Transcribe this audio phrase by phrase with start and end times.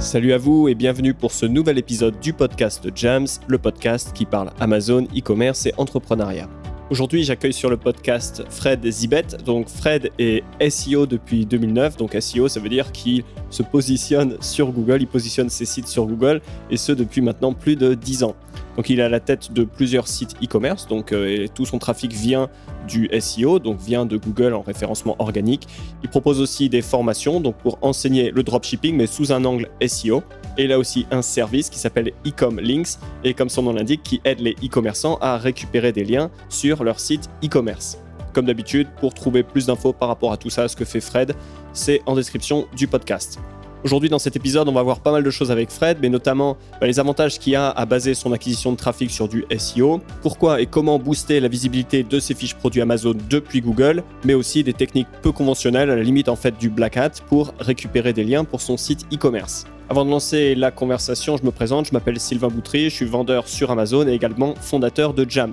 [0.00, 4.24] Salut à vous et bienvenue pour ce nouvel épisode du podcast Jams, le podcast qui
[4.24, 6.48] parle Amazon, e-commerce et entrepreneuriat.
[6.88, 9.26] Aujourd'hui, j'accueille sur le podcast Fred Zibet.
[9.44, 11.98] Donc, Fred est SEO depuis 2009.
[11.98, 16.06] Donc, SEO, ça veut dire qu'il se positionne sur Google, il positionne ses sites sur
[16.06, 16.40] Google,
[16.70, 18.34] et ce depuis maintenant plus de 10 ans.
[18.76, 22.12] Donc il est à la tête de plusieurs sites e-commerce, donc euh, tout son trafic
[22.12, 22.48] vient
[22.88, 25.66] du SEO, donc vient de Google en référencement organique.
[26.02, 30.22] Il propose aussi des formations donc pour enseigner le dropshipping, mais sous un angle SEO.
[30.58, 34.02] Et il a aussi un service qui s'appelle Ecom Links, et comme son nom l'indique,
[34.02, 37.98] qui aide les e-commerçants à récupérer des liens sur leur site e-commerce.
[38.32, 41.34] Comme d'habitude, pour trouver plus d'infos par rapport à tout ça, ce que fait Fred,
[41.72, 43.40] c'est en description du podcast.
[43.82, 46.58] Aujourd'hui, dans cet épisode, on va voir pas mal de choses avec Fred, mais notamment
[46.80, 50.60] bah, les avantages qu'il a à baser son acquisition de trafic sur du SEO, pourquoi
[50.60, 54.74] et comment booster la visibilité de ses fiches produits Amazon depuis Google, mais aussi des
[54.74, 58.44] techniques peu conventionnelles, à la limite en fait du black hat, pour récupérer des liens
[58.44, 59.64] pour son site e-commerce.
[59.88, 63.48] Avant de lancer la conversation, je me présente, je m'appelle Sylvain Boutry, je suis vendeur
[63.48, 65.52] sur Amazon et également fondateur de Jams.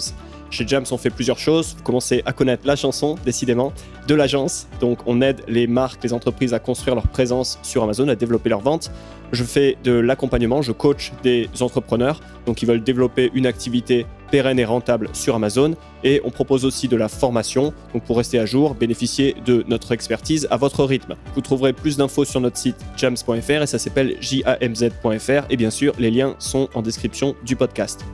[0.49, 1.75] Chez Jams, on fait plusieurs choses.
[1.77, 3.73] Vous commencez à connaître la chanson, décidément,
[4.07, 4.67] de l'agence.
[4.79, 8.49] Donc, on aide les marques, les entreprises à construire leur présence sur Amazon, à développer
[8.49, 8.91] leur vente.
[9.33, 14.57] Je fais de l'accompagnement, je coach des entrepreneurs, donc ils veulent développer une activité pérenne
[14.57, 15.75] et rentable sur Amazon.
[16.03, 19.91] Et on propose aussi de la formation, donc pour rester à jour, bénéficier de notre
[19.91, 21.15] expertise à votre rythme.
[21.35, 25.45] Vous trouverez plus d'infos sur notre site jams.fr et ça s'appelle jamz.fr.
[25.49, 28.05] Et bien sûr, les liens sont en description du podcast.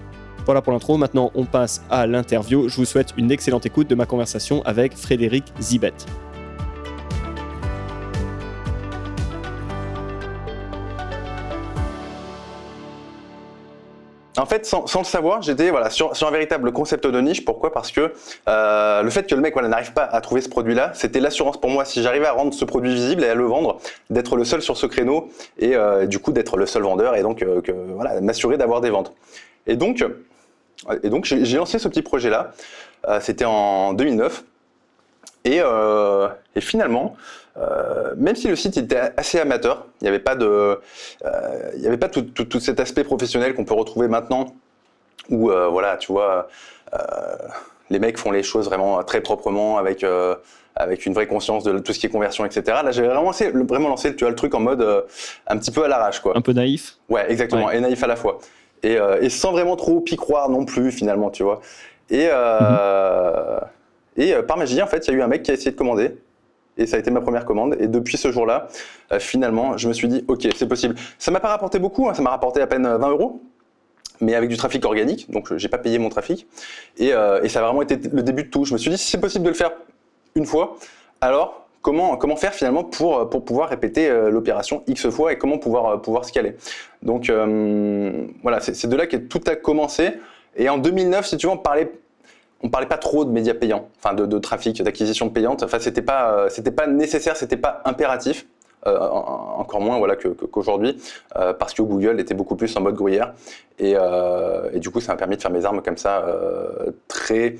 [0.45, 2.67] Voilà pour l'intro, maintenant on passe à l'interview.
[2.67, 5.93] Je vous souhaite une excellente écoute de ma conversation avec Frédéric Zibet.
[14.37, 17.45] En fait, sans, le savoir, j'étais voilà, sur, un véritable concept de niche.
[17.45, 17.71] Pourquoi?
[17.71, 18.13] Parce que
[18.49, 21.57] euh, le fait que le mec voilà, n'arrive pas à trouver ce produit-là, c'était l'assurance
[21.57, 21.85] pour moi.
[21.85, 23.77] Si j'arrivais à rendre ce produit visible et à le vendre,
[24.09, 27.21] d'être le seul sur ce créneau et euh, du coup d'être le seul vendeur et
[27.21, 27.61] donc euh,
[27.95, 29.13] voilà, m'assurer d'avoir des ventes.
[29.67, 30.03] Et donc,
[31.03, 32.53] et donc j'ai lancé ce petit projet-là.
[33.07, 34.43] Euh, c'était en 2009.
[35.45, 37.17] Euh, et, finalement,
[37.57, 40.79] euh, même si le site était assez amateur, il n'y avait pas de,
[41.75, 44.55] il y avait pas tout, cet aspect professionnel qu'on peut retrouver maintenant,
[45.29, 46.47] où voilà, tu vois,
[47.89, 50.05] les mecs font les choses vraiment très proprement avec
[50.75, 52.79] avec une vraie conscience de tout ce qui est conversion, etc.
[52.83, 55.05] Là, j'avais vraiment lancé, vraiment lancé, tu vois, le truc en mode
[55.45, 56.35] un petit peu à l'arrache, quoi.
[56.35, 56.95] Un peu naïf.
[57.09, 58.39] Ouais, exactement, et naïf à la fois.
[58.85, 61.61] Euh, et, sans vraiment trop y croire non plus finalement, tu vois.
[62.09, 64.23] Et, euh, mhm.
[64.23, 65.71] et euh, par magie, en fait, il y a eu un mec qui a essayé
[65.71, 66.17] de commander.
[66.75, 67.77] Et ça a été ma première commande.
[67.79, 68.67] Et depuis ce jour-là,
[69.19, 70.95] finalement, je me suis dit, ok, c'est possible.
[71.19, 72.15] Ça m'a pas rapporté beaucoup, hein.
[72.15, 73.41] ça m'a rapporté à peine 20 euros
[74.21, 76.47] mais avec du trafic organique, donc j'ai pas payé mon trafic.
[76.97, 78.63] Et, et, ça a vraiment été le début de tout.
[78.63, 79.71] Je me suis dit, si c'est possible de le faire
[80.35, 80.77] une fois,
[81.19, 85.85] alors comment, faire finalement pour, pour pouvoir répéter euh, l'opération X fois et comment pouvoir,
[85.85, 86.55] euh, pouvoir scaler.
[87.03, 90.13] Donc euh, voilà, c'est de là que tout a commencé.
[90.55, 91.91] Et en 2009, si tu veux, on parlait
[92.65, 95.63] on parlait pas trop de médias payants, enfin de, trafic, d'acquisition payante.
[95.63, 98.45] Enfin, c'était pas, c'était pas nécessaire, c'était pas impératif.
[98.85, 100.97] encore moins voilà qu'aujourd'hui
[101.33, 103.33] parce que Google était beaucoup plus en mode gruyère
[103.79, 103.97] et
[104.79, 106.25] du coup ça m'a permis de faire mes armes comme ça
[107.09, 107.57] très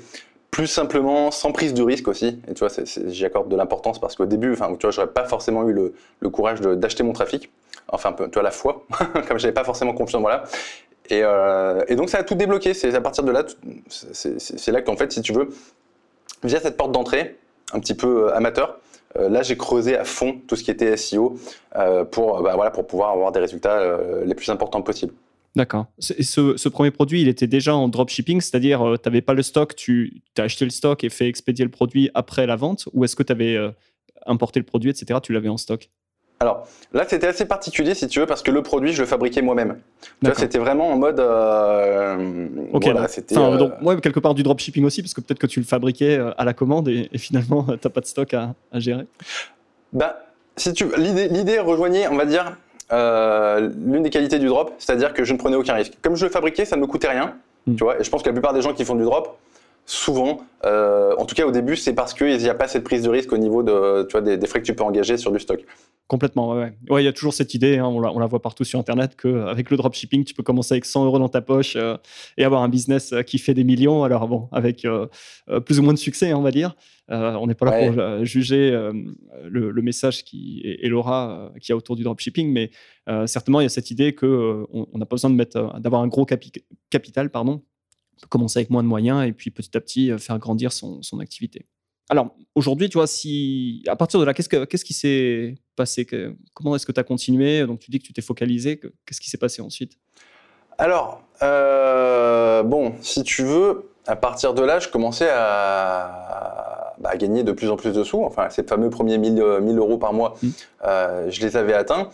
[0.54, 2.38] plus simplement, sans prise de risque aussi.
[2.48, 2.68] Et tu vois,
[3.08, 6.30] j'y accorde de l'importance parce qu'au début, enfin, tu vois, j'aurais pas forcément eu le,
[6.30, 7.50] courage d'acheter mon trafic.
[7.88, 8.86] Enfin, un peu, tu vois, la foi,
[9.26, 10.44] comme j'avais pas forcément confiance, voilà.
[11.10, 12.72] Et, euh, et, donc, ça a tout débloqué.
[12.72, 13.44] C'est à partir de là,
[13.88, 15.48] c'est là qu'en fait, si tu veux,
[16.44, 17.36] via cette porte d'entrée,
[17.72, 18.78] un petit peu euh, amateur,
[19.18, 21.36] euh, là, j'ai creusé à fond tout ce qui était SEO
[22.12, 25.14] pour, bah, voilà, pour pouvoir avoir des résultats les plus importants possibles.
[25.56, 25.86] D'accord.
[26.00, 26.14] Ce,
[26.56, 29.76] ce, premier produit, il était déjà en dropshipping, c'est-à-dire euh, tu n'avais pas le stock,
[29.76, 33.14] tu as acheté le stock et fait expédier le produit après la vente, ou est-ce
[33.14, 33.70] que tu avais euh,
[34.26, 35.90] importé le produit, etc., tu l'avais en stock?
[36.40, 39.40] Alors là, c'était assez particulier si tu veux parce que le produit, je le fabriquais
[39.40, 39.78] moi-même.
[40.34, 41.20] C'était vraiment en mode.
[41.20, 42.88] Euh, ok.
[43.30, 46.44] donc, moi, quelque part du dropshipping aussi, parce que peut-être que tu le fabriquais à
[46.44, 49.06] la commande et, finalement, tu n'as pas de stock à, à gérer.
[49.92, 50.26] Bah,
[50.56, 52.56] si tu l'idée rejoignait, on va dire,
[52.92, 55.94] euh, l'une des qualités du drop, c'est-à-dire que je ne prenais aucun risque.
[56.02, 57.34] Comme je le fabriquais, ça ne me coûtait rien,
[57.66, 57.76] hmm.
[57.76, 59.38] tu vois, et je pense que la plupart des gens qui font du drop,
[59.86, 63.02] souvent, euh, en tout cas au début, c'est parce qu'il n'y a pas cette prise
[63.02, 65.38] de risque au niveau de, tu vois, des, frais que tu peux engager sur du
[65.38, 65.64] stock.
[66.06, 66.72] Complètement, ouais.
[66.90, 69.70] Ouais, il y a toujours cette idée, hein, on, la, voit partout sur Internet, qu'avec
[69.70, 71.96] le dropshipping, tu peux commencer avec 100 euros dans ta poche euh,
[72.36, 74.04] et avoir un business qui fait des millions.
[74.04, 74.86] Alors bon, avec
[75.64, 76.74] plus ou moins de succès, hein, on va dire.
[77.10, 78.92] Euh, on n'est pas là pour euh, juger euh,
[79.44, 82.70] le, message qui, et, l'aura qu'il y a autour du dropshipping, mais
[83.26, 87.62] certainement, il y a cette idée qu'on n'a pas besoin d'avoir un gros capital, pardon,
[88.28, 91.66] commencer avec moins de moyens et puis petit à petit faire grandir son, activité.
[92.08, 96.06] alors aujourd'hui, tu vois, si à partir de là, qu'est-ce, que, qu'est-ce qui s'est passé
[96.52, 97.66] Comment est-ce que tu as continué?
[97.66, 98.78] Donc tu dis que tu t'es focalisé.
[98.78, 99.98] Qu'est-ce qui s'est passé ensuite?
[100.78, 107.42] Alors, euh, bon, si tu veux, à partir de là, je commençais à, bah, gagner
[107.42, 108.22] de plus en plus de sous.
[108.24, 110.48] Enfin, ces fameux premiers 1000, 1000 euros par mois, mmh.
[110.84, 112.08] euh, je les avais atteints.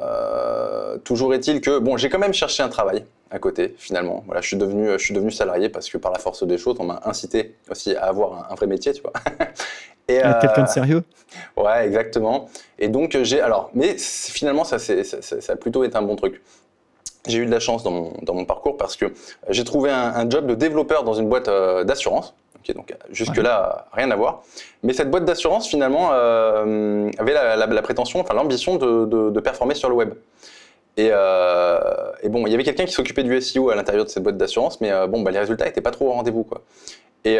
[0.00, 4.22] Euh, toujours est-il que bon, j'ai quand même cherché un travail à côté finalement.
[4.26, 6.76] Voilà, je suis devenu, je suis devenu salarié parce que par la force des choses,
[6.78, 9.12] on m'a incité aussi à avoir un, vrai métier, tu vois.
[10.08, 11.02] Et euh, quelqu'un de sérieux?
[11.56, 12.48] Ouais, exactement.
[12.78, 16.42] Et donc j'ai alors, mais finalement ça, ça, ça, a plutôt été un bon truc.
[17.26, 19.14] J'ai eu de la chance dans mon, dans mon parcours parce que
[19.48, 22.34] j'ai trouvé un, job de développeur dans une boîte euh, d'assurance
[22.72, 24.42] donc jusque-là, rien à voir.
[24.82, 29.94] Mais cette boîte d'assurance, finalement, euh, avait la, prétention, enfin l'ambition de, performer sur le
[29.94, 30.14] web.
[30.98, 34.22] Euh, et, bon, il y avait quelqu'un qui s'occupait du SEO à l'intérieur de cette
[34.22, 36.44] boîte d'assurance, mais euh, bon, bah, les résultats n'étaient pas trop au rendez-vous.
[36.44, 36.62] Quoi.
[37.24, 37.38] Et,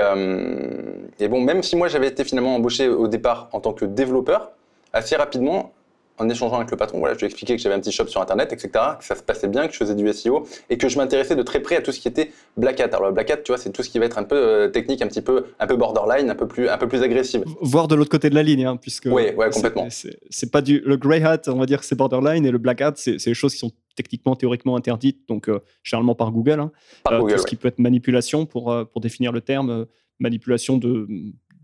[1.21, 4.51] et, bon, même si moi j'avais été finalement embauché au départ en tant que développeur,
[4.95, 5.73] assez rapidement,
[6.19, 8.07] en échangeant avec le patron, voilà, je lui ai expliqué que j'avais un petit shop
[8.07, 10.89] sur Internet, etc., que ça se passait bien, que je faisais du SEO et que
[10.89, 12.91] je m'intéressais de très près à tout ce qui était Black Hat.
[12.93, 14.69] Alors, le Black Hat, tu vois, c'est tout ce qui va être un peu euh,
[14.69, 17.43] technique, un petit peu, un peu borderline, un peu plus, un peu plus agressif.
[17.61, 19.07] Voir de l'autre côté de la ligne, hein, puisque.
[19.07, 19.89] Oui, ouais, complètement.
[19.91, 20.81] C'est pas du.
[20.81, 23.35] Le Grey Hat, on va dire que c'est borderline et le Black Hat, c'est des
[23.35, 26.61] choses qui sont techniquement, théoriquement interdites, donc euh, généralement par Google.
[26.61, 26.73] Hein.
[27.03, 29.87] Par Google, tout ce qui peut être manipulation pour, pour définir le terme
[30.21, 31.09] manipulation de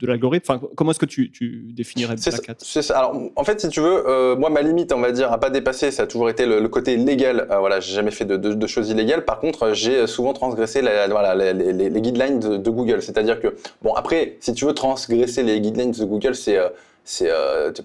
[0.00, 1.30] de l'algorithme enfin, Comment est-ce que tu,
[1.74, 2.98] définirais Black Hat ça.
[2.98, 5.50] Alors, en fait, si tu veux, euh, moi, ma limite, on va dire, à pas
[5.50, 7.46] dépasser, ça a toujours été le, côté légal.
[7.50, 9.24] Euh, voilà, j'ai jamais fait de, choses illégales.
[9.24, 13.02] Par contre, j'ai souvent transgressé voilà, les, guidelines de, Google.
[13.02, 16.68] C'est-à-dire que, bon, après, si tu veux transgresser les guidelines de Google, c'est euh,
[17.04, 17.28] c'est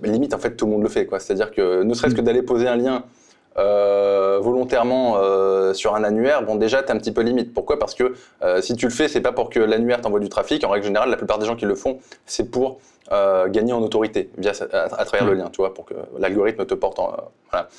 [0.04, 1.08] limite, en fait, tout le monde le fait.
[1.20, 2.26] C'est-à-dire que, ne serait-ce que mm.
[2.26, 3.04] d'aller poser un lien
[3.58, 7.54] euh, volontairement euh, sur un annuaire, bon déjà tu es un petit peu limite.
[7.54, 7.80] Pourquoi?
[7.80, 8.14] Parce que
[8.44, 10.64] euh, si tu le fais, c'est pas pour que l'annuaire t'envoie du trafic.
[10.66, 12.80] En règle générale, la plupart des gens qui le font, c'est pour
[13.50, 16.98] gagner en autorité via à, travers le lien, tu vois, pour que l'algorithme te porte
[16.98, 17.16] en
[17.52, 17.70] voilà.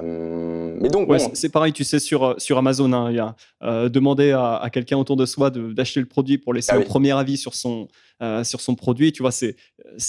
[0.00, 4.68] mais donc, c'est pareil, tu sais, sur, sur Amazon, hein, il y a demander à,
[4.72, 7.88] quelqu'un autour de soi d'acheter le produit pour laisser ah un premier avis sur son,
[8.20, 9.12] euh, sur son produit.
[9.12, 9.56] Tu vois, c'est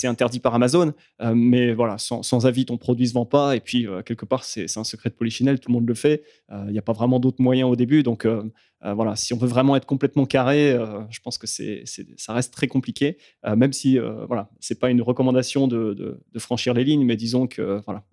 [0.08, 3.56] interdit par Amazon, euh, mais voilà, sans, avis, ton produit se vend pas.
[3.56, 6.24] Et puis, euh, quelque part, c'est un secret de polichinelle, tout le monde le fait.
[6.52, 8.04] Il n'y a pas vraiment d'autres moyens au début.
[8.04, 8.28] Donc,
[8.82, 10.78] voilà, si on veut vraiment être complètement carré,
[11.10, 11.84] je pense que c'est
[12.18, 13.98] ça reste très compliqué, même si,
[14.28, 18.04] voilà, c'est pas une recommandation de, franchir les lignes, mais disons que, voilà,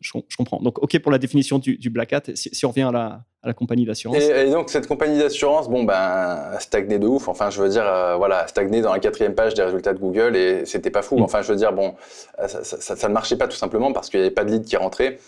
[0.00, 0.60] je, comprends.
[0.60, 2.22] Donc, OK pour la définition du, Black Hat.
[2.34, 4.16] Si, on revient à la, à la compagnie d'assurance.
[4.16, 7.28] Et, donc, cette compagnie d'assurance, bon, ben, a stagné de ouf.
[7.28, 7.84] Enfin, je veux dire,
[8.16, 11.18] voilà, stagné dans la quatrième page des résultats de Google et c'était pas fou.
[11.18, 11.22] Mm.
[11.22, 11.94] Enfin, je veux dire, bon,
[12.40, 14.76] euh, ça, ne marchait pas tout simplement parce qu'il n'y avait pas de lead qui
[14.76, 15.18] rentrait.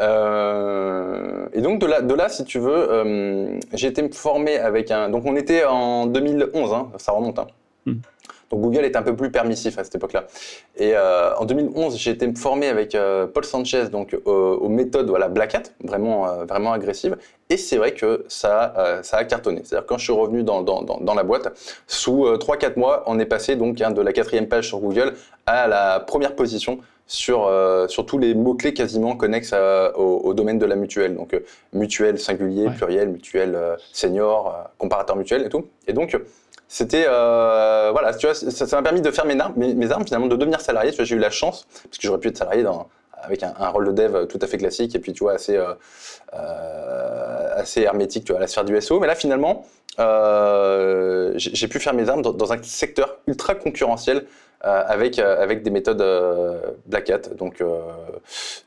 [0.00, 4.90] Euh, et donc de là, de là, si tu veux, euh, j'ai été formé avec
[4.90, 5.10] un.
[5.10, 7.38] Donc on était en 2011, hein, ça remonte.
[7.38, 7.46] Hein.
[7.86, 7.92] Mm.
[8.50, 10.26] Donc Google est un peu plus permissif à cette époque-là.
[10.76, 15.28] Et euh, en 2011, j'ai été formé avec euh, Paul Sanchez donc aux méthodes voilà
[15.28, 17.16] Black Hat, vraiment euh, vraiment agressives.
[17.48, 19.62] Et c'est vrai que ça ça a cartonné.
[19.64, 21.52] C'est-à-dire quand je suis revenu dans, dans, dans la boîte,
[21.88, 25.14] sous 3-4 mois, on est passé donc hein, de la quatrième page sur Google
[25.46, 27.50] à la première position sur,
[27.88, 29.52] sur tous les mots-clés quasiment connexes
[29.96, 31.16] au, domaine de la mutuelle.
[31.16, 31.36] Donc
[31.72, 33.58] mutuelle singulier, pluriel, mutuelle
[33.92, 35.66] senior, comparateur mutuel et tout.
[35.88, 36.16] Et donc
[36.72, 40.28] c'était euh, voilà, tu vois, ça m'a permis de faire mes armes, mes, armes finalement,
[40.28, 40.92] de devenir salarié.
[40.92, 42.88] Tu vois, j'ai eu la chance parce que j'aurais pu être salarié dans,
[43.20, 45.74] avec un, rôle de dev tout à fait classique et puis tu vois assez euh,
[46.32, 49.00] euh, assez hermétique, tu vois, à la sphère du SEO.
[49.00, 49.66] Mais là, finalement,
[49.98, 54.26] j'ai pu faire mes armes dans, un secteur ultra concurrentiel.
[54.62, 56.04] avec, avec des méthodes
[56.86, 57.34] Black Hat.
[57.36, 57.64] Donc,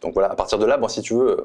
[0.01, 1.41] donc voilà, à partir de là, bon, si tu veux,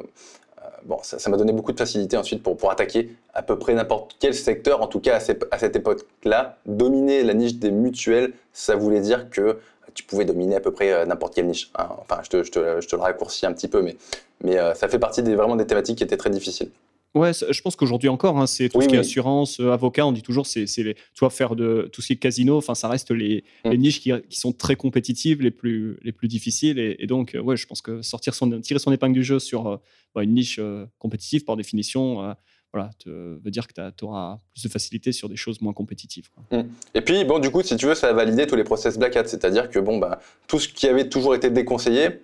[0.85, 4.17] bon, ça m'a donné beaucoup de facilité ensuite pour, pour attaquer à peu près n'importe
[4.19, 4.83] quel secteur.
[4.83, 9.59] En tout cas, à, cette époque-là, dominer la niche des mutuelles, ça voulait dire que
[9.95, 11.71] tu pouvais dominer à peu près euh, n'importe quelle niche.
[11.77, 11.89] Hein.
[12.01, 13.97] Enfin, je te, je, te, je te, le raccourcis un petit peu, mais,
[14.43, 16.71] mais euh, ça fait partie des, vraiment des thématiques qui étaient très difficiles.
[17.15, 20.13] Ouais, je pense qu'aujourd'hui encore, hein, c'est tout ce qui est assurance, euh, avocat, on
[20.13, 23.11] dit toujours, c'est, tu vois, faire de tout ce qui est casino, enfin, ça reste
[23.11, 23.71] les, mm.
[23.71, 26.79] les niches qui, qui, sont très compétitives, les plus, les plus difficiles.
[26.79, 29.81] Et, donc, ouais, je pense que sortir son, tirer son épingle du jeu sur
[30.15, 30.61] bah, une niche
[30.99, 32.35] compétitive, par définition,
[32.73, 36.29] voilà, te, veut dire que tu auras plus de facilité sur des choses moins compétitives.
[36.53, 36.61] Mm.
[36.95, 39.17] Et puis, bon, du coup, si tu veux, ça a validé tous les process Black
[39.17, 42.21] Hat, c'est-à-dire que bon, bah, tout ce qui avait toujours été déconseillé,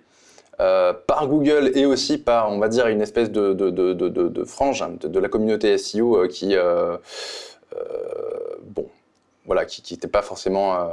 [0.61, 4.43] euh, par Google et aussi par, on va dire, une espèce de, de, de, de
[4.45, 6.95] frange hein, de, la communauté SEO euh, qui, euh,
[8.63, 8.87] bon,
[9.45, 10.91] voilà, qui n'était pas forcément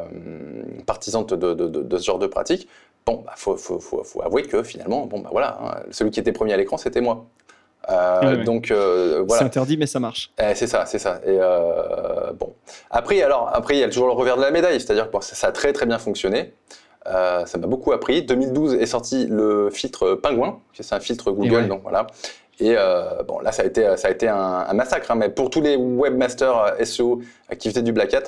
[0.84, 2.68] partisante de, ce genre de pratique.
[3.06, 6.18] Bon, il bah, faut, faut, faut, avouer que finalement, bon, bah, voilà, hein, celui qui
[6.18, 7.26] était premier à l'écran, c'était moi.
[8.44, 9.38] Donc voilà.
[9.38, 10.32] C'est interdit, mais ça marche.
[10.40, 11.20] Eh, c'est ça, c'est ça.
[11.24, 11.38] Et
[12.34, 12.52] bon.
[12.90, 15.46] Après, alors, après, il y a toujours le revers de la médaille, c'est-à-dire que ça
[15.46, 16.52] a très très bien fonctionné.
[17.04, 18.22] Ça m'a beaucoup appris.
[18.22, 22.06] 2012 est sorti le filtre Pingouin, c'est un filtre Google, donc voilà.
[22.60, 22.76] Et
[23.26, 25.76] bon, là, ça a été, ça a été un, massacre, hein, mais pour tous les
[25.76, 27.20] webmasters SEO
[27.58, 28.24] qui faisaient du Black Hat,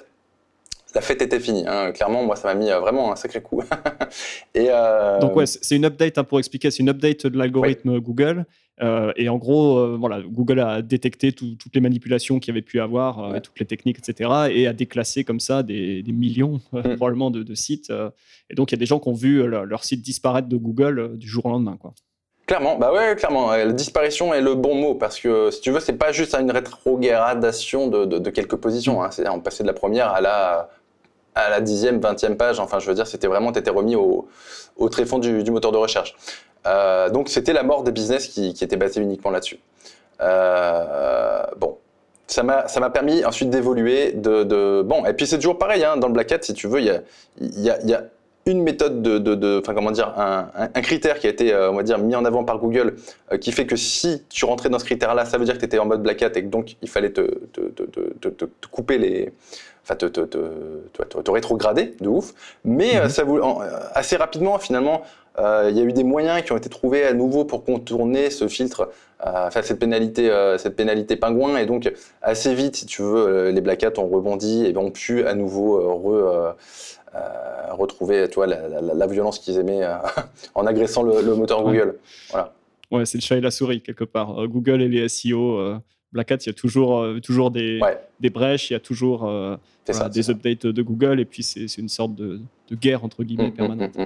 [0.94, 1.64] la fête était finie.
[1.66, 1.92] Hein.
[1.92, 3.62] Clairement, moi, ça m'a mis euh, vraiment un sacré coup.
[4.54, 6.70] et euh, Donc ouais, c'est une update hein, pour expliquer.
[6.70, 8.46] C'est une update de l'algorithme Google.
[8.82, 12.80] Euh, et en gros, voilà, Google a détecté toutes les manipulations qu'il y avait pu
[12.80, 16.96] avoir, toutes les techniques, etc., et a déclassé comme ça des, millions mm.
[16.96, 17.92] probablement de, sites.
[18.50, 21.16] et donc, il y a des gens qui ont vu leur, site disparaître de Google
[21.16, 21.94] du jour au lendemain, quoi.
[22.46, 23.52] Clairement, bah ouais, clairement.
[23.52, 26.50] La disparition est le bon mot parce que si tu veux, c'est pas juste une
[26.50, 29.02] rétrogradation de, de, quelques positions.
[29.02, 29.10] Hein.
[29.12, 30.68] C'est on passait de la première à la
[31.34, 32.60] à la dixième, vingtième page.
[32.60, 34.28] Enfin, je veux dire, c'était vraiment, tu étais remis au,
[34.76, 36.14] au tréfonds du, du, moteur de recherche.
[36.66, 39.58] Euh, donc, c'était la mort des business qui, qui était basée uniquement là-dessus.
[40.20, 41.76] Euh, bon,
[42.26, 46.12] ça m'a permis ensuite d'évoluer de, bon et puis c'est toujours pareil hein, dans le
[46.12, 47.02] Black Hat si tu veux il y a
[47.40, 48.04] y y a
[48.46, 51.76] une méthode de, de, enfin comment dire, un, un, critère qui a été, euh, on
[51.76, 52.96] va dire, mis en avant par Google,
[53.40, 55.78] qui fait que si tu rentrais dans ce critère-là, ça veut dire que tu étais
[55.78, 57.22] en mode Black Hat et que donc il fallait te,
[57.52, 59.32] te, te, te couper les,
[59.84, 62.32] enfin te, te, te, te, rétrograder de ouf.
[62.64, 63.08] Mais euh, mhm.
[63.10, 63.24] ça
[63.94, 65.02] assez rapidement, finalement,
[65.38, 68.46] il y a eu des moyens qui ont été trouvés à nouveau pour contourner ce
[68.46, 71.56] filtre, enfin cette pénalité, cette pénalité pingouin.
[71.56, 75.26] Et donc assez vite, si tu veux, les Black Hat ont rebondi et ont pu
[75.26, 76.54] à nouveau re
[77.14, 79.94] euh, retrouver tu vois, la, violence qu'ils aimaient euh,
[80.56, 81.96] en agressant le, moteur Google.
[82.30, 82.52] Voilà.
[82.90, 84.40] Ouais, c'est le chat et la souris quelque part.
[84.40, 85.60] Euh, Google et les SEO,
[86.14, 87.80] Black Hat, il y a toujours, toujours des,
[88.20, 89.28] des brèches, il y a toujours
[90.12, 92.40] des updates de Google, et puis c'est une sorte de,
[92.70, 93.96] de, guerre entre guillemets mm, mm, permanente.
[93.96, 94.02] Mm,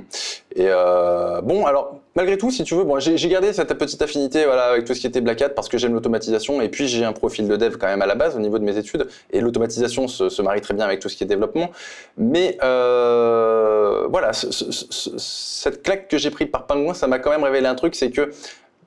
[0.56, 4.44] et euh, bon, alors malgré tout, si tu veux, bon, j'ai gardé cette petite affinité
[4.44, 7.04] voilà, avec tout ce qui était Black Hat parce que j'aime l'automatisation, et puis j'ai
[7.04, 9.40] un profil de dev quand même à la base au niveau de mes études, et
[9.40, 11.70] l'automatisation se, se, marie très bien avec tout ce qui est développement.
[12.16, 17.66] Mais euh, voilà, cette claque que j'ai pris par Penguin, ça m'a quand même révélé
[17.66, 18.30] un truc, c'est que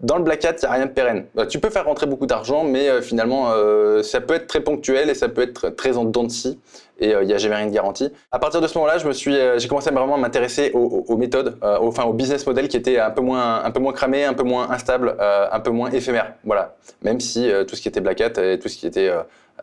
[0.01, 1.25] dans le Black Hat, il n'y a rien de pérenne.
[1.35, 4.61] Bah, tu peux faire rentrer beaucoup d'argent, mais euh, finalement, euh, ça peut être très
[4.61, 6.59] ponctuel et ça peut être très en dents de scie.
[6.99, 8.11] Et euh, il n'y a jamais rien de garanti.
[8.31, 11.57] À partir de ce moment-là, je me suis, j'ai commencé à vraiment m'intéresser aux, méthodes,
[11.61, 14.43] enfin au business model qui était un peu moins, un peu moins cramé, un peu
[14.43, 16.33] moins instable, un peu moins éphémère.
[16.43, 16.75] Voilà.
[17.01, 19.09] Même si tout ce qui était Black Hat et tout ce qui était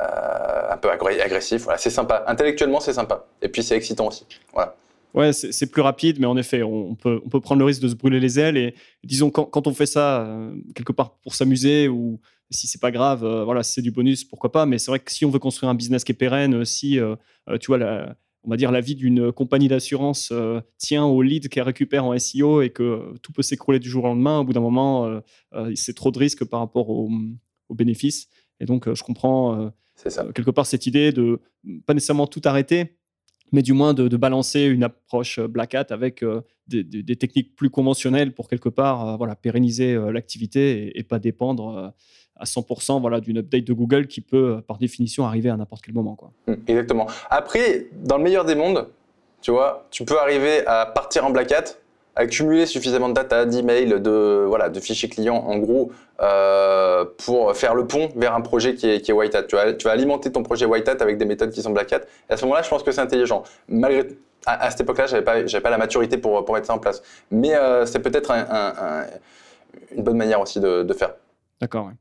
[0.00, 2.24] un peu agressif, voilà, c'est sympa.
[2.26, 3.24] Intellectuellement, c'est sympa.
[3.40, 4.26] Et puis c'est excitant aussi.
[4.52, 4.74] Voilà.
[5.14, 7.88] Ouais, c'est plus rapide, mais en effet, on peut, on peut prendre le risque de
[7.88, 8.56] se brûler les ailes.
[8.56, 8.74] Et
[9.04, 12.90] disons, quand, quand on fait ça euh, quelque part pour s'amuser ou si c'est pas
[12.90, 14.66] grave, euh, voilà, si c'est du bonus, pourquoi pas.
[14.66, 17.16] Mais c'est vrai que si on veut construire un business qui est pérenne, si euh,
[17.60, 20.32] tu vois, la, on va dire la vie d'une compagnie d'assurance
[20.76, 24.08] tient au lead qu'elle récupère en SEO et que tout peut s'écrouler du jour au
[24.08, 25.20] lendemain, au bout d'un moment,
[25.74, 27.10] c'est trop de risques par rapport aux
[27.70, 28.28] bénéfices.
[28.60, 29.72] Et donc, je comprends
[30.34, 31.40] quelque part cette idée de
[31.84, 32.97] pas nécessairement tout arrêter,
[33.52, 37.70] mais du moins de, balancer une approche euh, Black Hat avec euh, des, techniques plus
[37.70, 41.94] conventionnelles pour quelque part euh, voilà, pérenniser l'activité et, pas dépendre
[42.36, 45.94] à 100% voilà, d'une update de Google qui peut par définition arriver à n'importe quel
[45.94, 46.14] moment.
[46.14, 46.32] Quoi.
[46.46, 47.06] Mmh, exactement.
[47.30, 48.88] Après, dans le meilleur des mondes,
[49.40, 51.64] tu vois, tu peux arriver à partir en Black Hat
[52.18, 57.74] accumuler suffisamment de data, d'emails, de, voilà, de fichiers clients, en gros, euh, pour faire
[57.74, 59.44] le pont vers un projet qui est, qui White Hat.
[59.44, 61.92] Tu vas, tu vas alimenter ton projet White Hat avec des méthodes qui sont Black
[61.92, 62.00] Hat.
[62.28, 63.44] Et à ce moment-là, je pense que c'est intelligent.
[63.68, 64.08] Malgré,
[64.46, 67.02] à, cette époque-là, j'avais pas, j'avais pas la maturité pour, pour mettre ça en place.
[67.30, 69.04] Mais euh, c'est peut-être un,
[69.96, 71.14] une bonne manière aussi de, de faire.
[71.60, 71.86] D'accord.
[71.86, 71.92] Ouais.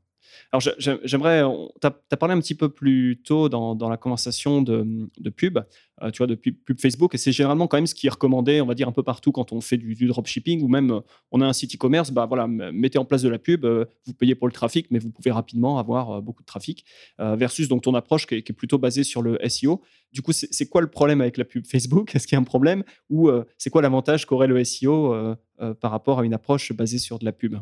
[0.50, 0.62] Alors,
[1.04, 1.42] j'aimerais.
[1.80, 5.58] Tu as, parlé un petit peu plus tôt dans, la conversation de, de pub,
[6.02, 8.62] euh, tu vois, de pub, Facebook, et c'est généralement quand même ce qui est recommandé,
[8.62, 11.00] on va dire, un peu partout quand on fait du, dropshipping ou même euh,
[11.32, 14.14] on a un site e-commerce, bah voilà, mettez en place de la pub, euh, vous
[14.14, 16.84] payez pour le trafic, mais vous pouvez rapidement avoir beaucoup de trafic,
[17.18, 19.82] versus donc ton approche qui est, plutôt basée sur le SEO.
[20.12, 22.14] Du coup, c'est quoi le problème avec la pub Facebook?
[22.14, 22.82] Est-ce qu'il y a un problème?
[23.10, 25.14] Ou c'est quoi l'avantage qu'aurait le SEO
[25.80, 27.56] par rapport à une approche basée sur de la pub?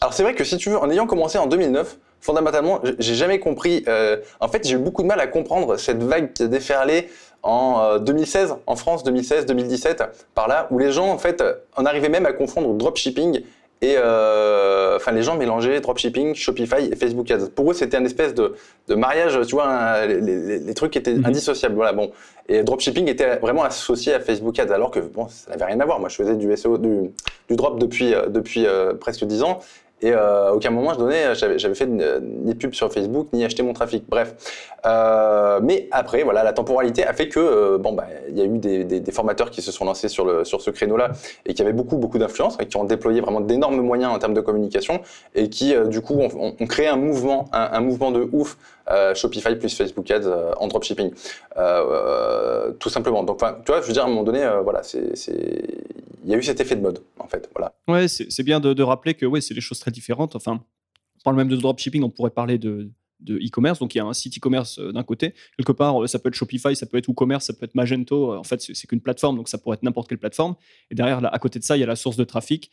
[0.00, 3.38] Alors c'est vrai que si tu veux, en ayant commencé en 2009, fondamentalement, j'ai jamais
[3.38, 3.84] compris.
[3.88, 7.10] Euh, en fait, j'ai eu beaucoup de mal à comprendre cette vague qui a déferlé
[7.42, 11.42] en 2016, euh, en France, 2016, 2017, par là, où les gens, en fait,
[11.76, 13.42] en arrivaient même à confondre dropshipping
[13.84, 17.48] et euh, enfin les gens mélangeaient dropshipping, Shopify et Facebook Ads.
[17.48, 18.54] Pour eux, c'était un espèce de,
[18.86, 21.26] de, mariage, tu vois, les, trucs étaient mhm.
[21.26, 21.74] indissociables.
[21.74, 22.12] Voilà, bon.
[22.48, 25.84] Et dropshipping était vraiment associé à Facebook Ads, alors que bon, ça n'avait rien à
[25.84, 25.98] voir.
[25.98, 27.10] Moi, je faisais du SEO, du,
[27.48, 28.66] du drop depuis depuis
[29.00, 29.58] presque 10 ans,
[30.02, 33.62] Et euh, à aucun moment je donnais, j'avais fait ni pub sur Facebook ni acheté
[33.62, 34.04] mon trafic.
[34.08, 34.34] Bref.
[34.84, 38.44] Euh, mais après, voilà, la temporalité a fait que euh, bon, bah, il y a
[38.44, 41.12] eu des, formateurs qui se sont lancés sur, ce créneau-là
[41.46, 44.34] et qui avaient beaucoup, beaucoup d'influence et qui ont déployé vraiment d'énormes moyens en termes
[44.34, 45.00] de communication
[45.34, 48.56] et qui, du coup, ont, créé un mouvement, un, mouvement de ouf.
[49.14, 51.12] Shopify plus Facebook Ads en dropshipping,
[52.78, 53.22] tout simplement.
[53.24, 55.12] Donc, tu vois, je veux dire, à un moment donné, voilà, c'est,
[56.24, 57.74] il y a eu cet effet de mode, en fait, voilà.
[57.88, 60.36] Ouais, c'est bien de, de rappeler que ouais, c'est des choses très différentes.
[60.36, 60.60] Enfin,
[61.18, 62.90] on parle même de dropshipping, on pourrait parler de,
[63.22, 63.78] de e-commerce.
[63.78, 65.34] Donc il y a un site e-commerce euh, d'un côté.
[65.56, 68.32] Quelque part, euh, ça peut être Shopify, ça peut être WooCommerce, ça peut être Magento.
[68.32, 70.54] Euh, en fait, c'est qu'une plateforme, donc ça pourrait être n'importe quelle plateforme.
[70.90, 72.70] Et derrière, là, à côté de ça, il y a la source de trafic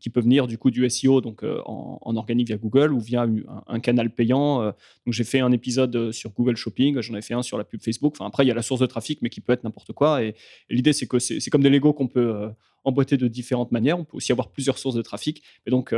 [0.00, 3.24] qui peut venir du coup du SEO, donc en, organique via Google ou via
[3.68, 4.64] un, canal payant.
[4.64, 7.80] donc j'ai fait un épisode sur Google Shopping, j'en ai fait un sur la pub
[7.80, 8.14] Facebook.
[8.16, 10.24] Enfin, après, il y a la source de trafic, mais qui peut être n'importe quoi.
[10.24, 10.34] Et,
[10.70, 12.50] l'idée, c'est que c'est comme des Lego qu'on peut
[12.82, 13.96] emboîter de différentes manières.
[13.96, 15.40] On peut aussi avoir plusieurs sources de trafic.
[15.66, 15.94] Et donc,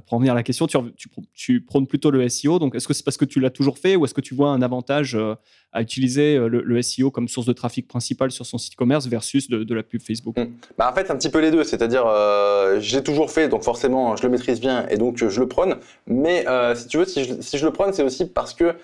[0.00, 0.66] pour revenir à la question,
[1.34, 2.58] tu, prônes plutôt le SEO.
[2.58, 4.50] Donc, est-ce que c'est parce que tu l'as toujours fait ou est-ce que tu vois
[4.50, 5.34] un avantage euh,
[5.72, 9.48] à utiliser euh, le, SEO comme source de trafic principal sur son site commerce versus
[9.48, 10.36] de, la pub Facebook?
[10.38, 10.52] Hmm.
[10.78, 11.64] bah, En fait, un petit peu les deux.
[11.64, 15.48] C'est-à-dire, euh, j'ai toujours fait, donc forcément, je le maîtrise bien et donc je le
[15.48, 15.76] prône.
[16.06, 18.74] Mais si tu veux, si je le prône, c'est aussi parce que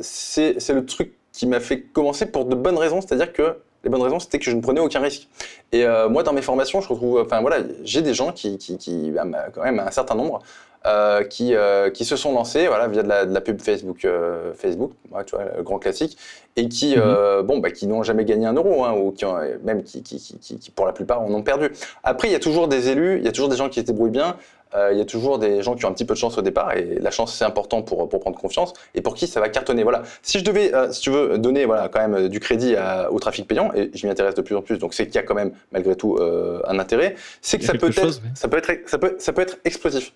[0.00, 3.00] c'est le truc qui m'a fait commencer pour de bonnes raisons.
[3.00, 5.28] C'est-à-dire que les bonnes raisons, c'était que je ne prenais aucun risque.
[5.72, 8.76] Et euh, moi, dans mes formations, je retrouve, enfin voilà, j'ai des gens qui, qui,
[8.76, 10.40] qui, bah, quand même un certain nombre,
[10.86, 14.06] euh, qui, euh, qui se sont lancés, voilà, via de la, de la pub Facebook,
[14.54, 14.92] Facebook,
[15.26, 16.18] tu vois, le grand classique,
[16.56, 17.42] et qui, mhm.
[17.42, 20.18] bon, bah, qui n'ont jamais gagné un euro, hein, ou qui ont, même qui, qui,
[20.18, 21.70] qui, pour la plupart, en ont perdu.
[22.02, 23.84] Après, il y a toujours des élus, il y a toujours des gens qui se
[23.84, 24.36] débrouillent bien.
[24.74, 26.42] Euh, il y a toujours des gens qui ont un petit peu de chance au
[26.42, 29.48] départ et la chance c'est important pour, pour prendre confiance et pour qui ça va
[29.48, 29.82] cartonner.
[29.82, 30.02] Voilà.
[30.22, 32.74] Si je devais, euh, si tu veux, donner voilà quand même euh, du crédit
[33.10, 35.18] au trafic payant et je m'y intéresse de plus en plus, donc c'est qu'il y
[35.18, 38.88] a quand même malgré tout un intérêt, c'est que ça peut, être, ça peut être
[38.88, 40.12] ça peut ça peut être explosif,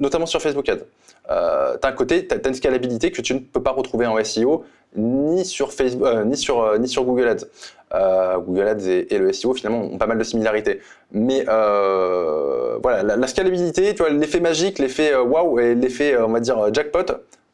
[0.00, 0.84] notamment sur Facebook Ads.
[1.30, 4.06] Euh, tu as un côté, tu as, une scalabilité que tu ne peux pas retrouver
[4.06, 4.64] en SEO
[4.96, 7.46] ni sur Facebook, ni sur ni sur Google Ads.
[7.94, 10.80] Euh, Google Ads et, le SEO finalement ont pas mal de similarités.
[11.10, 16.28] Mais euh, voilà, la, scalabilité, tu vois, l'effet magique, l'effet euh, waouh et l'effet, on
[16.28, 17.04] va dire, jackpot,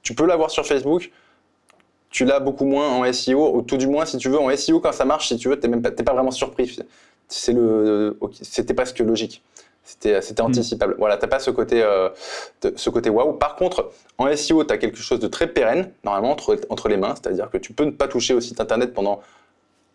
[0.03, 1.11] tu peux l'avoir sur Facebook.
[2.11, 4.81] Tu l'as beaucoup moins en SEO, ou tout du moins si tu veux en SEO
[4.81, 6.79] quand ça marche, si tu veux, t'es même pas, pas vraiment surpris.
[7.27, 9.43] C'est le, c'était presque logique.
[9.89, 10.47] C'était, c'était hmm.
[10.47, 10.97] anticipable.
[10.99, 11.83] Voilà, t'as pas ce côté,
[12.77, 13.33] ce côté waouh.
[13.33, 16.99] Par contre, en SEO, tu as quelque chose de très pérenne, normalement, entre, entre les
[16.99, 17.15] mains.
[17.15, 19.23] C'est-à-dire que tu peux ne pas toucher au site internet pendant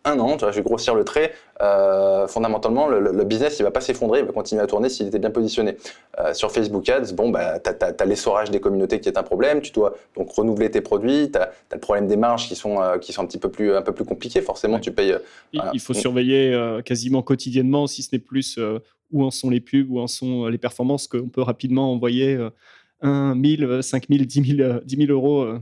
[0.04, 3.70] un an, tu vois, je vais grossir le trait, euh, fondamentalement, le, business, il va
[3.70, 5.76] pas s'effondrer, il va continuer à tourner s'il était bien positionné.
[6.18, 9.62] Euh, sur Facebook Ads, bon, bah, tu as, l'essorage des communautés qui est un problème,
[9.62, 12.98] tu dois donc renouveler tes produits, tu as, le problème des marges qui sont, euh,
[12.98, 15.16] qui sont un petit peu plus, un peu plus compliqués, forcément, tu payes...
[15.52, 18.58] il, faut surveiller quasiment quotidiennement, si ce n'est plus,
[19.10, 22.38] où en sont les pubs, où en sont les performances, qu'on peut rapidement envoyer
[23.00, 25.58] 1, 1000, 5000, 10 000, 10 000 euros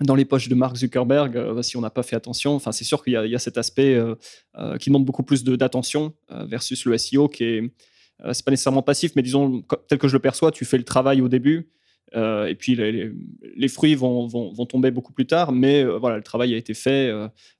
[0.00, 2.54] dans les poches de Mark Zuckerberg euh, si on n'a pas fait attention.
[2.54, 4.14] Enfin, c'est sûr qu'il y, a cet aspect euh,
[4.58, 7.72] euh, qui demande beaucoup plus d'attention versus le SEO qui est
[8.32, 11.22] c'est pas nécessairement passif, mais disons tel que je le perçois, tu fais le travail
[11.22, 11.70] au début.
[12.14, 14.28] et puis les, fruits vont,
[14.68, 17.08] tomber beaucoup plus tard, mais voilà, le travail a été fait.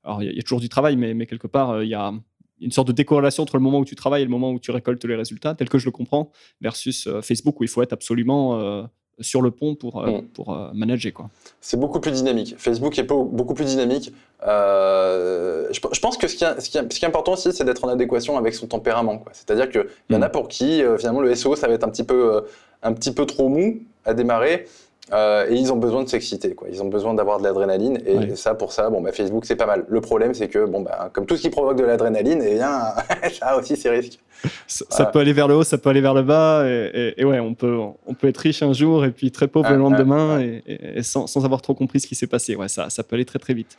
[0.05, 2.12] alors il y, a toujours du travail, mais quelque part, il y a
[2.61, 4.70] une sorte de décorrélation entre le moment où tu travailles et le moment où tu
[4.70, 8.88] récoltes les résultats, tel que je le comprends, versus Facebook où il faut être absolument
[9.20, 10.29] sur le pont pour, euh, mm.
[10.29, 11.12] pour euh, manager.
[11.12, 11.31] Quoi.
[11.61, 12.55] C'est beaucoup plus dynamique.
[12.59, 14.12] Facebook est beaucoup plus dynamique.
[14.46, 17.88] Euh, je, pense que ce qui, est, ce, qui est, important aussi, c'est d'être en
[17.88, 19.23] adéquation avec son tempérament.
[19.33, 20.33] C'est-à-dire qu'il y en a mm.
[20.33, 22.44] pour qui, finalement, le SEO, ça va être un petit peu,
[22.83, 24.66] un petit peu trop mou à démarrer.
[25.12, 26.68] Euh, et ils ont besoin de s'exciter, quoi.
[26.70, 27.99] Ils ont besoin d'avoir de l'adrénaline.
[28.07, 29.85] Et ça, pour ça, bon, bah, Facebook, c'est pas mal.
[29.88, 32.55] Le problème, c'est que, bon, bah, comme tout ce qui provoque de l'adrénaline, et eh
[32.55, 32.94] bien,
[33.33, 34.18] ça a aussi ses risques.
[34.66, 36.64] Ça, peut aller vers le haut, ça peut aller vers le bas.
[36.66, 39.77] Et, ouais, on peut, on peut être riche un jour et puis très pauvre le
[39.77, 42.57] lendemain et, sans, sans, avoir trop compris ce qui s'est passé.
[42.57, 43.77] Ouais, ça, ça peut aller très, très vite.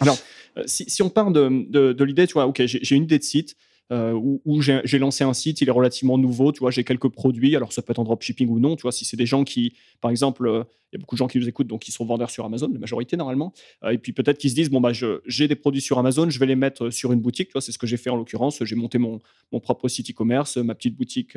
[0.00, 0.18] Alors,
[0.58, 3.18] euh, si, si, on part de, de, de l'idée, tu vois, OK, j'ai une idée
[3.18, 3.56] de site.
[3.92, 7.56] Euh, où, j'ai lancé un site, il est relativement nouveau, tu vois, j'ai quelques produits,
[7.56, 9.74] alors ça peut être en dropshipping ou non, tu vois, si c'est des gens qui,
[10.00, 12.04] par exemple, euh, il y a beaucoup de gens qui nous écoutent, donc qui sont
[12.04, 14.92] vendeurs sur Amazon, la majorité normalement, euh, et puis peut-être qu'ils se disent, bon, bah,
[15.26, 17.72] j'ai des produits sur Amazon, je vais les mettre sur une boutique, tu vois, c'est
[17.72, 19.20] ce que j'ai fait en l'occurrence, j'ai monté mon,
[19.60, 21.36] propre site e-commerce, ma petite boutique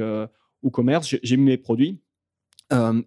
[0.61, 2.01] ou commerce, j'ai mis mes produits,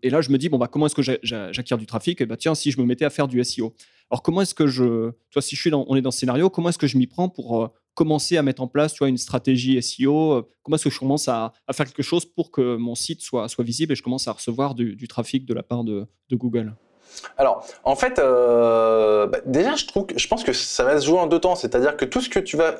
[0.02, 2.20] et là, je me dis, bon, bah, comment est-ce que j'acquiers du trafic?
[2.20, 3.74] Et bah, tiens, si je me mettais à faire du SEO.
[4.10, 5.10] Alors, comment est-ce que je.
[5.30, 7.08] Toi, si je suis dans, on est dans ce scénario, comment est-ce que je m'y
[7.08, 10.84] prends pour commencer à mettre en place tu vois, une stratégie SEO euh, Comment est-ce
[10.84, 13.96] que je commence à, faire quelque chose pour que mon site soit, soit visible et
[13.96, 16.74] je commence à recevoir du, trafic de la part de, Google?
[17.38, 21.18] Alors, en fait, euh, bah, déjà, je trouve, je pense que ça va se jouer
[21.18, 21.54] en deux temps.
[21.54, 22.74] C'est-à-dire que tout ce que tu vas,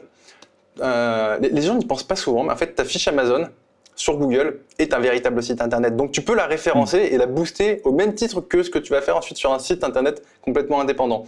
[0.81, 3.48] euh, les, gens n'y pensent pas souvent, mais en fait, ta fiche Amazon,
[3.94, 5.96] sur Google est un véritable site internet.
[5.96, 8.92] Donc tu peux la référencer et la booster au même titre que ce que tu
[8.92, 11.24] vas faire ensuite sur un site internet complètement indépendant.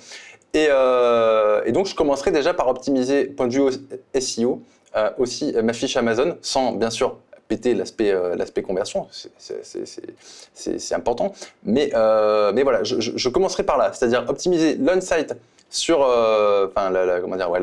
[0.55, 0.69] Et,
[1.67, 3.71] et donc je commencerai déjà par optimiser, point de vue
[4.19, 4.63] SEO,
[5.19, 7.17] aussi ma fiche Amazon, sans bien sûr
[7.49, 11.33] péter l'aspect euh, l'aspect conversion, c'est important.
[11.65, 15.35] Mais, euh, mais voilà, je, je, commencerai par là, c'est-à-dire optimiser l'on-site
[15.71, 17.61] sur, euh, enfin, la, comment dire, ouais,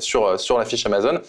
[0.00, 1.20] sur, sur la fiche Amazon.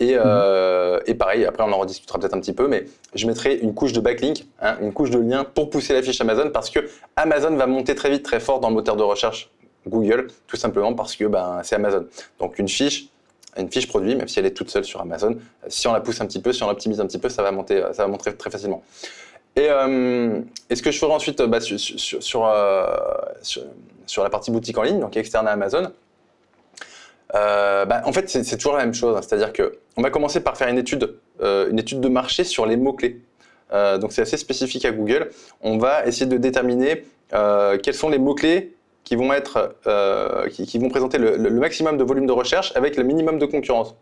[0.00, 1.00] Et, mhm.
[1.06, 3.92] et, pareil, après on en rediscutera peut-être un petit peu, mais je mettrai une couche
[3.92, 6.80] de backlink, hein, une couche de lien pour pousser la fiche Amazon parce que
[7.14, 9.48] Amazon va monter très vite, très fort dans le moteur de recherche
[9.86, 12.06] Google, tout simplement parce que ben, c'est Amazon.
[12.38, 13.08] Donc une fiche,
[13.56, 15.36] une fiche produit, même si elle est toute seule sur Amazon.
[15.68, 17.50] Si on la pousse un petit peu, si on l'optimise un petit peu, ça va
[17.50, 18.82] monter, ça va monter très facilement.
[19.56, 20.40] Et, euh,
[20.72, 22.96] ce que je ferai ensuite bah, sur, sur, euh,
[24.16, 25.92] la partie boutique en ligne, donc externe à Amazon,
[27.34, 29.16] euh, bah, en fait, c'est toujours la même chose.
[29.16, 29.20] Hein.
[29.22, 32.66] C'est-à-dire que on va commencer par faire une étude, euh, une étude de marché sur
[32.66, 33.20] les mots-clés.
[33.72, 35.30] Euh, donc, c'est assez spécifique à Google.
[35.62, 37.04] On va essayer de déterminer
[37.82, 42.26] quels sont les mots-clés qui vont, être, euh, qui, vont présenter le, maximum de volume
[42.26, 43.96] de recherche avec le minimum de concurrence.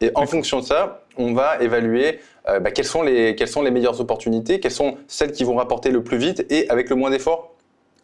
[0.00, 3.62] Et en fonction de ça, on va évaluer euh, bah, quelles, sont les, quelles sont
[3.62, 6.96] les meilleures opportunités, quelles sont celles qui vont rapporter le plus vite et avec le
[6.96, 7.54] moins d'efforts.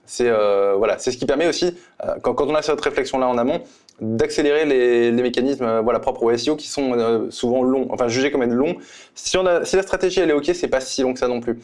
[0.08, 1.76] C'est euh, voilà, c'est ce qui permet aussi,
[2.22, 3.62] quand, quand, on a cette réflexion-là en amont,
[4.00, 8.44] d'accélérer les, les, mécanismes voilà, propres au SEO qui sont souvent longs, enfin jugés comme
[8.44, 8.76] être longs.
[9.16, 11.26] Si, on a, si la stratégie elle est OK, c'est pas si long que ça
[11.26, 11.58] non plus.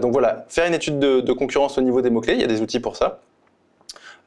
[0.00, 2.48] donc voilà, faire une étude de, de concurrence au niveau des mots-clés, il y a
[2.48, 3.18] des outils pour ça.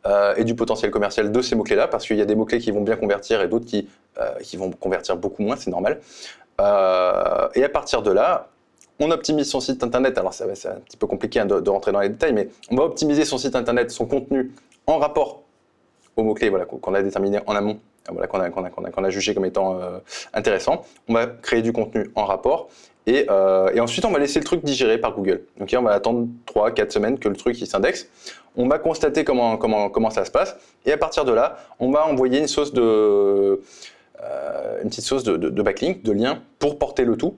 [0.08, 2.72] Euh, et du potentiel commercial de ces mots-clés-là, parce qu'il y a des mots-clés qui
[2.72, 3.88] vont bien convertir et d'autres qui,
[4.20, 6.02] euh, qui vont convertir beaucoup moins, c'est normal.
[6.60, 8.50] Euh, et à partir de là,
[9.00, 10.18] on optimise son site internet.
[10.18, 12.84] Alors, c'est un petit peu compliqué hein, de, rentrer dans les détails, mais on va
[12.84, 14.52] optimiser son site internet, son contenu
[14.88, 15.44] en rapport
[16.16, 19.46] aux mots-clés voilà, qu'on a déterminés en amont, voilà, qu'on a, a, a, jugé comme
[19.46, 19.80] étant
[20.34, 20.84] intéressant.
[21.08, 22.70] On va créer du contenu en rapport.
[23.08, 23.26] Et,
[23.74, 25.42] et, ensuite, on va laisser le truc digérer par Google.
[25.58, 28.08] Donc, on va attendre 3-4 semaines que le truc s'indexe
[28.56, 32.40] on va constater comment, ça se passe, et à partir de là, on va envoyer
[32.40, 33.62] une, sauce de,
[34.22, 37.38] euh, petite sauce de, de, backlink, de lien, pour porter le tout,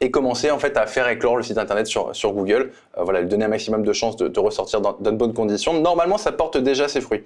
[0.00, 3.28] et commencer en fait à faire éclore le site internet sur, Google, euh, voilà, lui
[3.28, 5.78] donner un maximum de chances de, ressortir dans, de bonnes conditions.
[5.80, 7.24] Normalement, ça porte déjà ses fruits.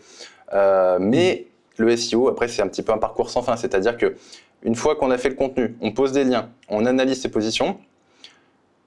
[0.52, 4.14] Euh, mais le SEO, après, c'est un petit peu un parcours sans fin, c'est-à-dire que
[4.64, 7.78] une fois qu'on a fait le contenu, on pose des liens, on analyse ses positions,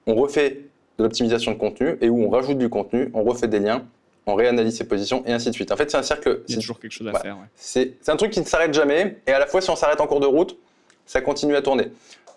[0.06, 0.62] on refait
[0.98, 3.86] de l'optimisation de contenu et où on rajoute du contenu, on refait des liens,
[4.26, 5.72] on réanalyse ses positions et ainsi de suite.
[5.72, 6.42] En fait, c'est un cercle.
[6.48, 7.38] Il y a toujours quelque chose à faire.
[7.54, 10.06] C'est un truc qui ne s'arrête jamais et à la fois, si on s'arrête en
[10.06, 10.58] cours de route,
[11.06, 11.90] ça continue à tourner.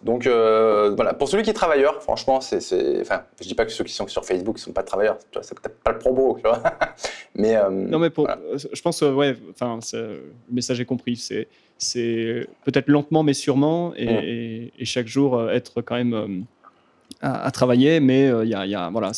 [0.04, 2.58] Donc euh, voilà, pour celui qui est travailleur, franchement, c'est,
[3.02, 5.60] enfin, je dis pas que ceux qui sont sur Facebook ne sont pas travailleurs, c'est
[5.60, 6.64] peut-être pas le tu vois.
[7.36, 11.18] mais euh, non, mais pour, je pense, ouais, enfin, le message est compris.
[11.18, 11.48] C'est,
[11.82, 16.46] c'est peut-être lentement mais sûrement et, et, chaque jour euh, être quand même
[17.22, 19.12] à, travailler, mais il y, a, voilà,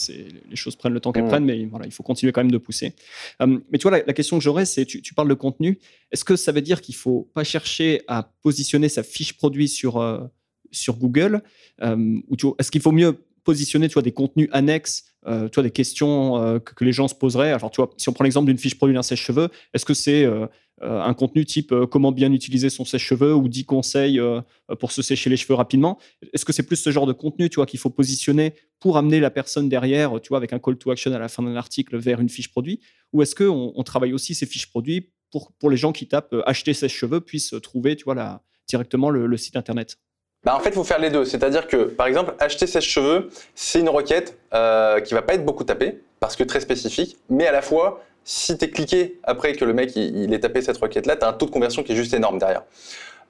[0.50, 1.30] les choses prennent le temps qu'elles mmh.
[1.30, 2.94] prennent, mais voilà, il faut continuer quand même de pousser.
[3.40, 5.80] mais tu vois, la, question que j'aurais, c'est tu, tu, parles de contenu.
[6.12, 10.30] Est-ce que ça veut dire qu'il faut pas chercher à positionner sa fiche produit sur
[10.72, 11.44] sur Google
[11.82, 15.72] ou est-ce qu'il faut mieux positionner tu vois, des contenus annexes, euh, tu vois, des
[15.72, 17.52] questions que, les gens se poseraient?
[17.52, 20.26] Alors, tu vois, si on prend l'exemple d'une fiche produit d'un sèche-cheveux, est-ce que c'est
[20.26, 20.48] euh,
[20.86, 24.42] un contenu type euh, comment bien utiliser son sèche-cheveux ou 10 conseils euh,
[24.80, 25.98] pour se sécher les cheveux rapidement.
[26.34, 29.20] Est-ce que c'est plus ce genre de contenu tu vois, qu'il faut positionner pour amener
[29.20, 32.20] la personne derrière, tu avec un call to action à la fin d'un article vers
[32.20, 32.80] une fiche produit?
[33.14, 36.36] Ou est-ce qu'on on travaille aussi ces fiches produits pour, pour les gens qui tapent
[36.46, 38.06] acheter sèche-cheveux puissent trouver tu
[38.68, 39.98] directement le, site internet?
[40.44, 41.24] Bah en fait, il faut faire les deux.
[41.24, 45.64] C'est-à-dire que, par exemple, acheter sèche-cheveux, c'est une requête euh, qui va pas être beaucoup
[45.64, 49.66] tapée, parce que très spécifique, mais à la fois, si tu es cliqué après que
[49.66, 51.94] le mec il, ait tapé cette requête là, tu as un taux de conversion qui
[51.94, 52.64] est juste énorme derrière.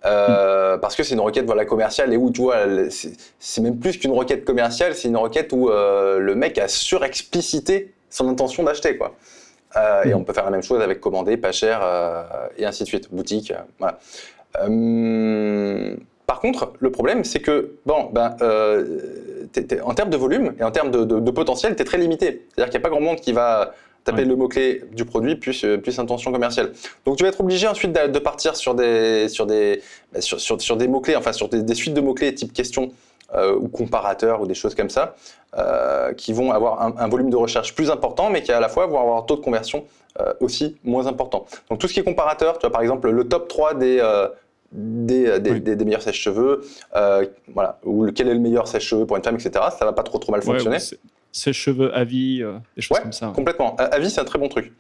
[0.06, 2.58] Euh, parce que c'est une requête voilà commerciale et où tu vois
[3.39, 7.93] c'est même plus qu'une requête commerciale, c'est une requête où euh, le mec a surexplicité
[8.10, 9.15] son intention d'acheter quoi.
[9.77, 10.17] Euh, et mm.
[10.17, 11.82] on peut faire la même chose avec commander, pas cher
[12.58, 13.53] et ainsi de suite, boutique.
[13.79, 13.97] voilà.
[16.27, 18.36] par contre, le problème, c'est que, bon, ben,
[19.84, 22.45] en termes de volume et en termes de, de, de potentiel, tu es très limité.
[22.49, 25.63] C'est-à-dire qu'il n'y a pas grand monde qui va taper le mot-clé du produit plus,
[25.63, 26.71] euh, plus intention commerciale.
[27.05, 29.81] Donc tu vas être obligé ensuite de, partir sur des, sur des,
[30.13, 32.91] bah, sur, sur, des mots-clés, enfin sur des, suites de mots-clés type question
[33.33, 35.15] euh, ou comparateur ou des choses comme ça,
[35.57, 38.85] euh, qui vont avoir un, volume de recherche plus important, mais qui à la fois
[38.85, 39.85] vont avoir un taux de conversion
[40.41, 41.45] aussi moins important.
[41.71, 44.27] Donc tout ce qui est comparateur, tu vois par exemple le top 3 des...
[44.75, 46.61] Des, des, des, meilleurs sèche-cheveux,
[47.53, 49.51] voilà, ou lequel est le meilleur sèche-cheveux pour une femme, etc.
[49.77, 50.79] Ça va pas trop trop mal fonctionner
[51.33, 53.31] cheveux à vie, euh, des choses comme ça.
[53.35, 53.75] Complètement.
[53.77, 54.71] À, vie, c'est un très bon truc.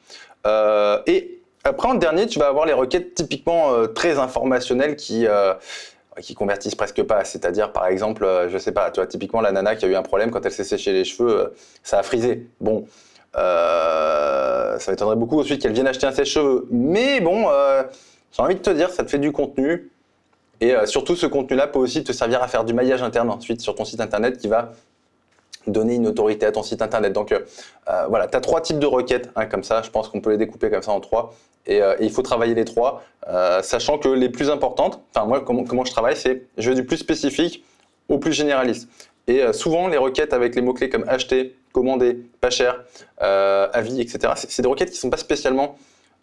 [0.45, 5.25] Euh, et après, en dernier, tu vas avoir les requêtes typiquement euh, très informationnelles qui,
[6.21, 7.25] qui convertissent presque pas.
[7.25, 10.03] C'est-à-dire, par exemple, je sais pas, tu vois, typiquement la nana qui a eu un
[10.03, 12.47] problème quand elle s'est séché les cheveux, ça a frisé.
[12.61, 12.85] Bon,
[13.33, 16.67] ça m'étonnerait beaucoup ensuite qu'elle vienne acheter un sèche-cheveux.
[16.69, 17.47] Mais bon,
[18.31, 19.89] j'ai envie de te dire, ça te fait du contenu.
[20.61, 23.73] Et surtout, ce contenu-là peut aussi te servir à faire du maillage interne ensuite sur
[23.73, 24.73] ton site internet qui va
[25.67, 27.13] donner une autorité à ton site internet.
[27.13, 27.39] Donc euh,
[27.89, 30.31] euh, voilà, tu as trois types de requêtes hein, comme ça, je pense qu'on peut
[30.31, 31.33] les découper comme ça en trois.
[31.65, 33.03] Et, euh, il faut travailler les trois,
[33.61, 36.97] sachant que les plus importantes, enfin moi comment, je travaille, c'est je vais du plus
[36.97, 37.63] spécifique
[38.09, 38.89] au plus généraliste.
[39.27, 42.83] Et souvent les requêtes avec les mots-clés comme acheter, commander, pas cher,
[43.19, 45.77] avis, etc., c'est des requêtes qui ne sont pas spécialement...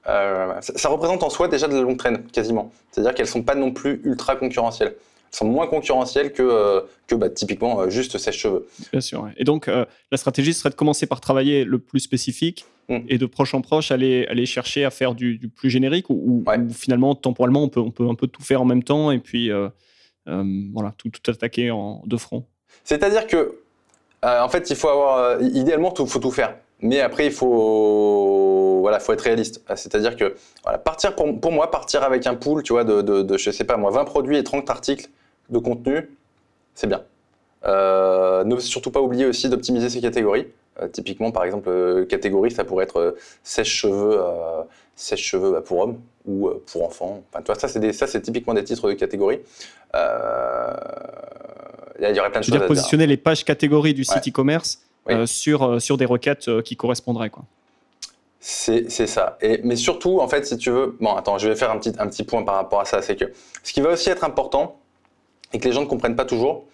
[0.04, 2.72] Ça, ça, représente en soi déjà de la longue traîne, quasiment.
[2.90, 4.94] C'est-à-dire qu'elles ne sont pas non plus ultra concurrentielles
[5.30, 8.66] sont moins concurrentiels que, euh, que bah, typiquement euh, juste sèche-cheveux.
[8.92, 9.28] Bien sûr.
[9.36, 12.98] Et donc, euh, la stratégie serait de commencer par travailler le plus spécifique mm.
[13.08, 17.14] et de proche en proche aller, aller chercher à faire du, plus générique ou, finalement,
[17.14, 19.50] temporellement, on peut, on peut un peu tout faire en même temps et puis
[20.26, 22.46] voilà, tout, tout attaquer en deux fronts.
[22.84, 23.56] C'est-à-dire que,
[24.22, 26.56] en fait, il faut avoir, idéalement, il faut tout faire.
[26.82, 29.62] Mais après, il faut, voilà, faut être réaliste.
[29.74, 33.22] C'est-à-dire que, voilà, partir pour, pour, moi, partir avec un pool, tu vois, de, de,
[33.22, 35.08] de, je sais pas moi, 20 produits et 30 articles
[35.50, 36.10] de contenu,
[36.74, 37.02] c'est bien.
[37.66, 40.46] Euh, ne surtout pas oublier aussi d'optimiser ces catégories.
[40.80, 44.18] Euh, typiquement, par exemple, euh, catégorie, ça pourrait être sèche-cheveux,
[44.96, 47.22] sèche-cheveux bah, pour hommes ou pour enfants.
[47.30, 49.40] Enfin, toi, ça, c'est ça, c'est typiquement des titres de catégorie.
[49.94, 50.00] il
[52.00, 52.56] y aurait plein de choses.
[52.56, 54.80] Dire positionner les pages catégories du site e-commerce
[55.26, 57.44] sur sur des requêtes qui correspondraient, quoi.
[58.42, 59.36] C'est ça.
[59.42, 61.92] Et, mais surtout, en fait, si tu veux, bon, attends, je vais faire un petit,
[61.98, 63.26] un petit point par rapport à ça, c'est que
[63.62, 64.80] ce qui va aussi être important,
[65.52, 66.64] et que les gens ne comprennent pas toujours,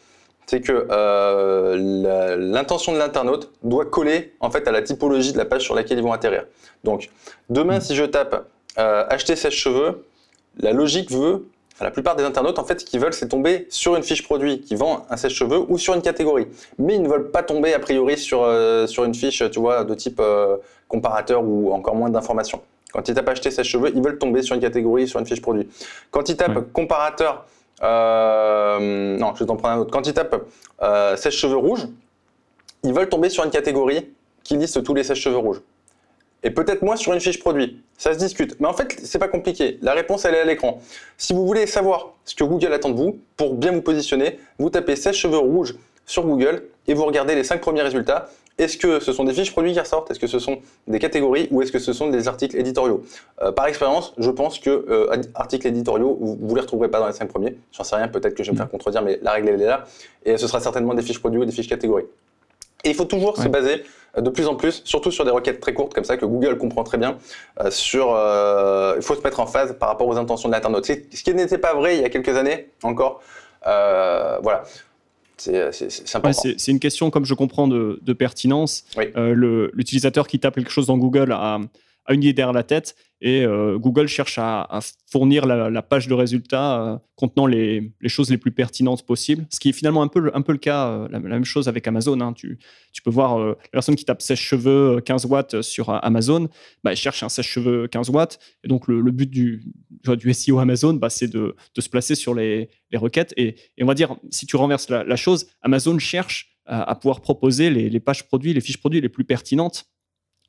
[0.47, 5.45] c'est que euh, l'intention de l'internaute doit coller en fait à la typologie de la
[5.45, 6.45] page sur laquelle ils vont atterrir.
[6.85, 7.11] Donc,
[7.51, 10.07] demain, si je tape euh, acheter sèche-cheveux,
[10.59, 11.49] la logique veut,
[11.81, 14.61] la plupart des internautes, en fait, ce qu'ils veulent, c'est tomber sur une fiche produit
[14.61, 16.47] qui vend un sèche-cheveux ou sur une catégorie.
[16.79, 19.85] Mais ils ne veulent pas tomber, a priori, sur, euh, sur une fiche, tu vois,
[19.85, 20.23] de type
[20.89, 22.63] comparateur ou encore moins d'informations.
[22.93, 25.69] Quand ils tapent acheter sèche-cheveux, ils veulent tomber sur une catégorie, sur une fiche produit.
[26.11, 27.45] Quand ils tapent comparateur
[27.83, 29.91] euh, non, je vais t'en prendre un autre.
[29.91, 30.47] Quand ils tapent
[30.83, 31.87] euh, sèche-cheveux rouges,
[32.83, 34.09] ils veulent tomber sur une catégorie
[34.43, 35.61] qui liste tous les sèche-cheveux rouges.
[36.47, 37.83] Et peut-être moins sur une fiche produit.
[37.99, 38.55] Ça se discute.
[38.61, 39.79] Mais en fait, c'est pas compliqué.
[39.83, 40.81] La réponse, elle est à l'écran.
[41.19, 44.71] Si vous voulez savoir ce que Google attend de vous pour bien vous positionner, vous
[44.71, 45.75] tapez sèche-cheveux rouges
[46.07, 48.29] sur Google et vous regardez les 5 premiers résultats
[48.59, 50.11] est-ce que ce sont des fiches produits qui ressortent?
[50.11, 53.05] Est-ce que ce sont des catégories ou est-ce que ce sont des articles éditoriaux?
[53.43, 57.07] Euh, Par expérience, je pense que euh, articles éditoriaux, vous ne les retrouverez pas dans
[57.07, 57.59] les cinq premiers.
[57.73, 59.67] J'en sais rien, peut-être que je vais me faire contredire, mais la règle elle est
[59.67, 59.85] là.
[60.25, 62.07] Et ce sera certainement des fiches produits ou des fiches catégories.
[62.87, 63.83] Et il faut toujours se baser
[64.17, 66.57] euh, de plus en plus, surtout sur des requêtes très courtes comme ça que Google
[66.57, 67.19] comprend très bien.
[67.71, 68.07] sur,
[68.97, 70.87] il faut se mettre en phase par rapport aux intentions de l'internaute.
[70.87, 73.21] Ce qui n'était pas vrai il y a quelques années encore.
[73.65, 74.63] voilà.
[75.37, 78.85] C'est c'est une question, comme je comprends, de, pertinence.
[78.99, 81.59] Euh, l'utilisateur qui tape quelque chose dans Google a,
[82.07, 86.13] a une idée derrière la tête et euh, Google cherche à, fournir la, page de
[86.13, 90.21] résultats euh, contenant les, choses les plus pertinentes possibles, ce qui est finalement un peu,
[90.21, 92.21] le cas, euh, la, même chose avec Amazon.
[92.21, 92.35] Hein.
[92.35, 92.59] Tu,
[93.03, 96.49] peux voir la personne qui tape sèche-cheveux 15 watts sur Amazon,
[96.85, 99.73] bah, elle cherche un sèche-cheveux 15 watts, et donc le, but du,
[100.33, 103.33] SEO Amazon, bah, c'est de, se placer sur les, requêtes.
[103.37, 108.01] Et, on va dire, si tu renverses la, chose, Amazon cherche à, pouvoir proposer les
[108.01, 109.87] pages produits, les fiches produits les plus pertinentes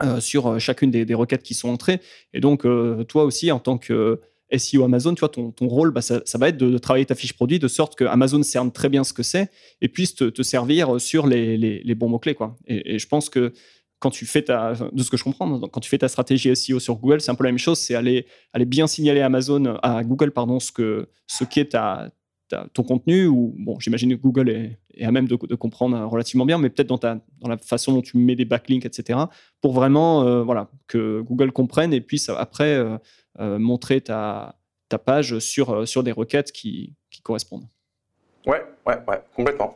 [0.04, 2.00] euh, sur euh, chacune des, requêtes qui sont entrées.
[2.32, 4.22] Et donc, euh, toi aussi, en tant que
[4.56, 7.58] SEO Amazon, tu ton, ton rôle, bah, ça, va être de, travailler ta fiche produit
[7.58, 9.50] de sorte que Amazon cerne très bien ce que c'est
[9.82, 12.36] et puisse te, servir sur les, les, bons mots-clés.
[12.36, 12.56] Quoi.
[12.68, 13.54] Et, je pense que
[13.98, 16.80] quand tu fais ta, de ce que je comprends, quand tu fais ta stratégie SEO
[16.80, 19.78] sur Google, c'est un peu la même chose, c'est aller, aller bien signaler à Amazon,
[19.82, 22.12] à Google, pardon, ce que, ce qui est ta,
[22.74, 26.70] ton contenu, ou bon, j'imagine que Google est, à même de, comprendre relativement bien, mais
[26.70, 29.20] peut-être dans, ta, dans la façon dont tu mets des backlinks, etc.,
[29.62, 32.98] pour vraiment euh, voilà, que Google comprenne et puisse après euh,
[33.40, 34.56] euh, montrer ta,
[34.90, 37.68] ta page sur, sur des requêtes qui, qui correspondent.
[38.46, 39.76] Ouais, ouais, ouais, complètement.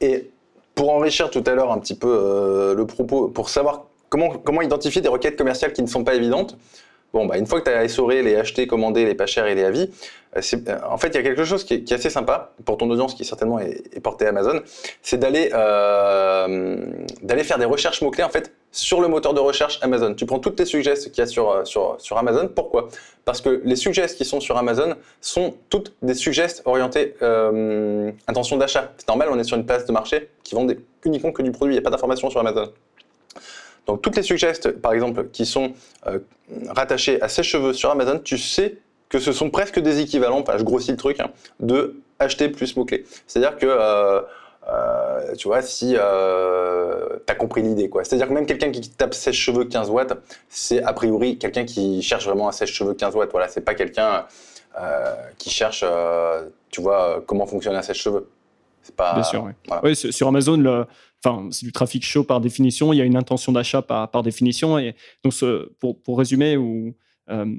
[0.00, 0.30] Et
[0.74, 5.00] pour enrichir tout à l'heure un petit peu le propos, pour savoir comment, comment identifier
[5.00, 6.56] des requêtes commerciales qui ne sont pas évidentes,
[7.14, 9.54] Bon, bah, une fois que tu as essoré les achetés, commandés, les pas chers et
[9.54, 9.90] les avis,
[10.36, 12.90] euh, euh, en fait, il y a quelque chose qui est, assez sympa pour ton
[12.90, 14.60] audience qui certainement est, est portée Amazon,
[15.02, 16.86] c'est d'aller euh,
[17.22, 20.14] d'aller faire des recherches mots-clés en fait sur le moteur de recherche Amazon.
[20.14, 22.50] Tu prends toutes tes suggestions qu'il y a sur, sur, Amazon.
[22.54, 22.88] Pourquoi?
[23.24, 27.14] Parce que les suggestions qui sont sur Amazon sont toutes des suggestions orientés
[28.26, 28.92] intention d'achat.
[28.98, 30.66] C'est normal, on est sur une place de marché qui vend
[31.04, 32.70] uniquement que du produit, il n'y a pas d'informations sur Amazon.
[33.88, 35.72] Donc toutes les suggestions, par exemple, qui sont
[36.06, 36.20] euh,
[36.68, 40.58] rattachées à ses cheveux sur Amazon, tu sais que ce sont presque des équivalents, enfin
[40.58, 43.04] je grossis le truc, hein, de acheter plus mots-clés.
[43.26, 44.20] C'est-à-dire que, euh,
[44.68, 48.04] euh, tu vois, si euh, tu as compris l'idée, quoi.
[48.04, 50.14] C'est-à-dire que même quelqu'un qui tape sèche-cheveux 15 watts,
[50.48, 53.30] c'est a priori quelqu'un qui cherche vraiment un sèche-cheveux 15 watts.
[53.30, 54.26] Voilà, c'est pas quelqu'un
[55.38, 55.84] qui cherche,
[56.70, 58.28] tu vois, comment fonctionne un sèche-cheveux.
[58.82, 59.14] C'est pas.
[59.14, 59.48] Bien sûr,
[59.82, 59.96] oui.
[59.96, 60.86] sur Amazon, le,
[61.24, 62.92] enfin, c'est du trafic chaud par définition.
[62.92, 64.78] Il y a une intention d'achat par, par, définition.
[64.78, 66.94] Et donc, ce, pour, pour résumer, ou
[67.30, 67.56] euh,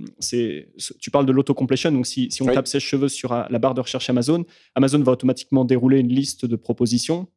[0.99, 3.81] tu parles de l'autocompletion, donc si, si on tape sèche-cheveux sur euh, la barre de
[3.81, 4.45] recherche Amazon,
[4.75, 7.27] Amazon va automatiquement dérouler une liste de propositions.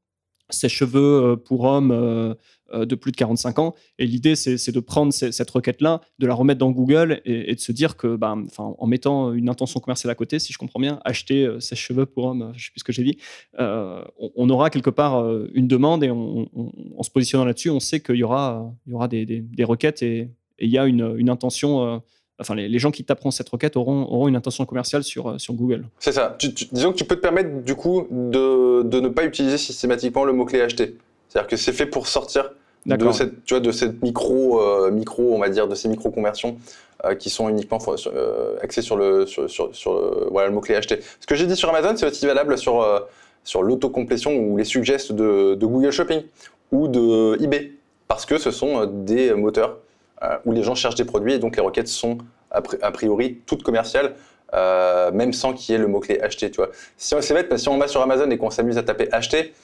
[0.52, 2.36] Sèche-cheveux euh, pour hommes
[2.72, 3.74] de plus de 45 ans.
[3.98, 7.70] Et l'idée, c'est de prendre cette requête-là, de la remettre dans Google et, de se
[7.70, 11.46] dire que, bah, en mettant une intention commerciale à côté, si je comprends bien, acheter
[11.60, 13.18] sèche-cheveux pour hommes, je ne sais plus ce que j'ai dit,
[13.58, 18.24] on, aura quelque part une demande et en se positionnant là-dessus, on sait qu'il y
[18.24, 22.00] aura, il y aura des, des, requêtes et il y a une, une intention
[22.42, 25.55] enfin, les, gens qui taperont cette requête auront, auront une intention commerciale sur, euh, sur
[25.55, 25.87] Google.
[25.98, 26.37] C'est ça.
[26.72, 30.33] disons que tu peux te permettre, du coup, de, de ne pas utiliser systématiquement le
[30.33, 30.96] mot-clé acheter.
[31.28, 32.50] C'est-à-dire que c'est fait pour sortir
[32.85, 36.59] de cette, tu vois, de cette micro, euh, micro, on va dire, de ces micro-conversions
[37.05, 37.78] euh, qui sont uniquement
[38.61, 41.00] axées sur le, sur, sur, voilà, le mot-clé acheter.
[41.20, 42.85] Ce que j'ai dit sur Amazon, c'est aussi valable sur,
[43.44, 46.22] sur l'autocomplétion ou les suggestions de, de Google Shopping
[46.70, 47.72] ou de eBay.
[48.09, 49.78] Parce que ce sont des moteurs euh,
[50.44, 52.18] où les gens cherchent des produits et donc les requêtes sont
[52.50, 54.14] a priori toutes commerciales.
[54.54, 56.68] Euh, même sans qu'il y ait le mot-clé acheter, tu vois.
[56.98, 59.54] Si c'est bête, si on va sur Amazon et qu'on s'amuse à taper acheter,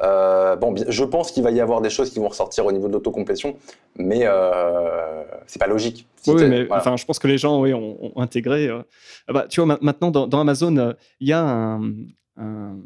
[0.00, 2.88] euh, bon, je pense qu'il va y avoir des choses qui vont ressortir au niveau
[2.88, 3.56] de l'autocomplétion,
[3.96, 6.06] mais euh, c'est pas logique.
[6.28, 8.70] oui, mais enfin, je pense que les gens oui, ont, intégré.
[8.70, 12.76] Ah bah, tu vois, maintenant dans, Amazon, il y a un,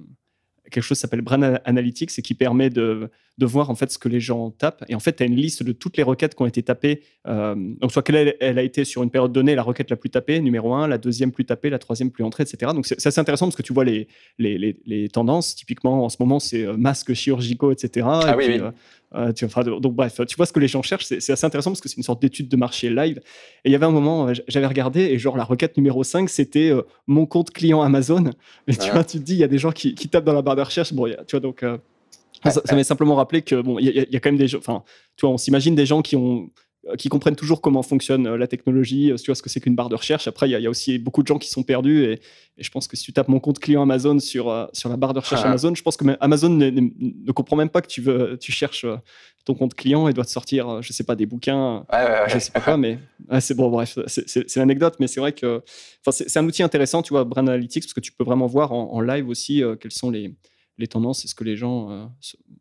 [0.72, 3.98] quelque chose qui s'appelle Brand Analytics et qui permet de, de, voir en fait ce
[3.98, 4.84] que les gens tapent.
[4.88, 7.02] Et en fait, tu as une liste de toutes les requêtes qui ont été tapées.
[7.26, 10.10] Euh, donc, soit qu'elle elle a été sur une période donnée la requête la plus
[10.10, 12.72] tapée, numéro 1, la deuxième plus tapée, la troisième plus entrée, etc.
[12.74, 15.54] Donc, c'est assez intéressant parce que tu vois les, les, les, tendances.
[15.54, 18.06] Typiquement, en ce moment, c'est euh, masques chirurgicaux, etc.
[18.08, 18.60] Ah, oui, oui.
[19.14, 19.32] Euh,
[19.80, 21.98] donc bref, tu vois ce que les gens cherchent, c'est assez intéressant parce que c'est
[21.98, 23.18] une sorte d'étude de marché live.
[23.64, 26.70] Et il y avait un moment, j'avais regardé et genre la requête numéro 5, c'était
[26.70, 28.30] euh, mon compte client Amazon.
[28.68, 30.42] Et tu vois, tu te dis, il y a des gens qui, tapent dans la
[30.42, 30.92] barre de recherche.
[30.92, 31.64] Bon, tu vois, donc
[32.50, 34.82] ça, m'a simplement rappelé que bon, il y, y, a quand même des gens, enfin,
[35.16, 36.50] tu vois, on s'imagine des gens qui ont
[36.88, 39.60] euh, qui comprennent toujours comment fonctionne euh, la technologie, euh, tu vois ce que c'est
[39.60, 40.26] qu'une barre de recherche.
[40.26, 42.20] Après, il y, a aussi beaucoup de gens qui sont perdus et,
[42.58, 45.20] je pense que si tu tapes mon compte client Amazon sur, sur la barre de
[45.20, 45.48] recherche ah.
[45.48, 48.84] Amazon, je pense que Amazon ne, comprend même pas que tu, veux, tu cherches
[49.44, 51.86] ton compte client et doit te sortir, je sais pas, des bouquins,
[52.28, 52.98] je sais pas quoi, mais
[53.40, 55.62] c'est bon, bref, c'est l'anecdote, mais c'est vrai que
[56.10, 59.00] c'est un outil intéressant, tu vois, Brand Analytics, parce que tu peux vraiment voir en,
[59.00, 60.34] live aussi quels sont les,
[60.82, 62.04] les tendances et ce que les gens, euh,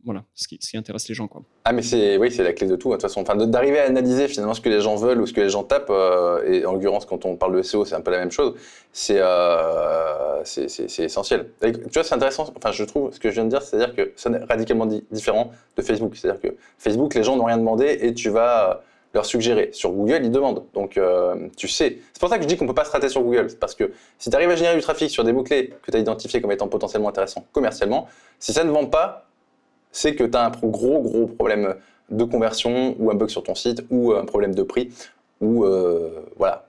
[0.06, 1.28] voilà, ce qui, intéresse les gens.
[1.28, 1.42] Quoi.
[1.66, 3.22] Ah, mais c'est, oui, c'est la clé de tout, de toute façon.
[3.22, 5.64] Enfin, d'arriver à analyser finalement ce que les gens veulent ou ce que les gens
[5.64, 8.32] tapent, euh, et en l'occurrence, quand on parle de SEO, c'est un peu la même
[8.32, 8.54] chose,
[8.94, 11.50] c'est, euh, essentiel.
[11.62, 14.14] tu vois, c'est intéressant, enfin, je trouve, ce que je viens de dire, c'est-à-dire que
[14.16, 16.16] c'est radicalement différent de Facebook.
[16.16, 19.70] C'est-à-dire que Facebook, les gens n'ont rien demandé et tu vas leur suggérer.
[19.74, 20.64] Sur Google, ils demandent.
[20.74, 22.00] Donc, euh, tu sais.
[22.14, 23.48] C'est pour ça que je dis qu'on ne peut pas se rater sur Google.
[23.60, 26.00] Parce que si tu arrives à générer du trafic sur des mots-clés que tu as
[26.00, 28.08] identifiés comme étant potentiellement intéressants commercialement,
[28.40, 29.28] si ça ne vend pas,
[29.92, 31.76] c'est que tu as un gros, gros problème
[32.10, 34.90] de conversion ou un bug sur ton site ou un problème de prix
[35.40, 36.66] ou euh, voilà.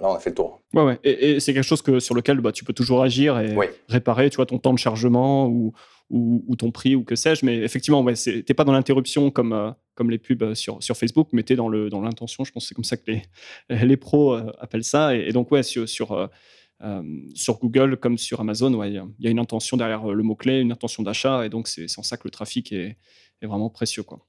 [0.00, 0.60] Là, on a fait le tour.
[0.74, 0.98] Ouais, ouais.
[1.04, 3.56] Et, c'est quelque chose que, sur lequel bah, tu peux toujours agir et
[3.88, 5.72] réparer, tu vois, ton temps de chargement ou,
[6.10, 7.44] ou, ton prix ou que sais-je.
[7.44, 10.96] Mais effectivement, ouais, tu n'es pas dans l'interruption comme, euh, comme les pubs sur, sur
[10.96, 12.44] Facebook, mais tu es dans l'intention.
[12.44, 13.22] je pense que c'est comme ça que les,
[13.86, 15.14] les pros euh, appellent ça.
[15.14, 17.02] Et, donc, ouais, sur, sur, euh,
[17.34, 20.72] sur Google comme sur Amazon, il ouais, y, a une intention derrière le mot-clé, une
[20.72, 21.44] intention d'achat.
[21.44, 22.96] Et donc, c'est en ça que le trafic est,
[23.42, 24.02] est vraiment précieux.
[24.02, 24.20] Quoi.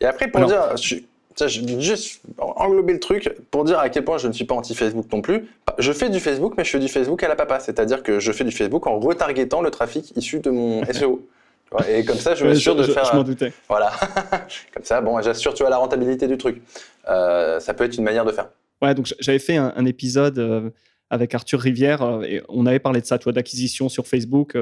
[0.00, 0.96] Et après, pour dire, je,
[1.40, 5.06] je juste englober le truc pour dire à quel point je ne suis pas anti-Facebook
[5.12, 5.48] non plus.
[5.78, 7.60] Je fais du Facebook, mais je fais du Facebook à la papa.
[7.60, 11.26] C'est-à-dire que je fais du Facebook en retargetant le trafic issu de mon SEO.
[11.88, 13.04] Et comme ça, je m'assure de faire.
[13.04, 13.52] Je m'en doutais.
[13.68, 13.92] Voilà.
[14.74, 16.62] comme ça, bon, j'assure, tu vois, la rentabilité du truc.
[17.08, 18.48] Euh, ça peut être une manière de faire.
[18.80, 20.70] Ouais, donc j'avais fait un, épisode euh,
[21.10, 24.56] avec Arthur Rivière euh, et on avait parlé de ça, tu vois, d'acquisition sur Facebook.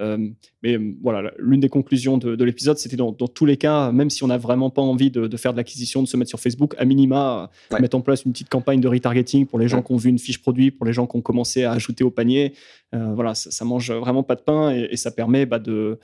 [0.00, 0.28] Euh,
[0.62, 4.22] mais euh, voilà, l'une des conclusions de, l'épisode, c'était dans, tous les cas, même si
[4.24, 6.84] on n'a vraiment pas envie de, faire de l'acquisition, de se mettre sur Facebook, à
[6.84, 10.10] minima, mettre en place une petite campagne de retargeting pour les gens qui ont vu
[10.10, 12.54] une fiche produit, pour les gens qui ont commencé à ajouter au panier.
[12.94, 15.98] Euh, voilà, ça, mange vraiment pas de pain et, ça permet bah, de,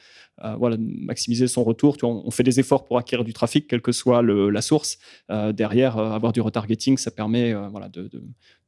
[0.58, 1.96] voilà, maximiser son retour.
[1.96, 4.98] Tu vois, on fait des efforts pour acquérir du trafic, quelle que soit la source.
[5.52, 8.10] derrière, avoir du retargeting, ça permet voilà, de,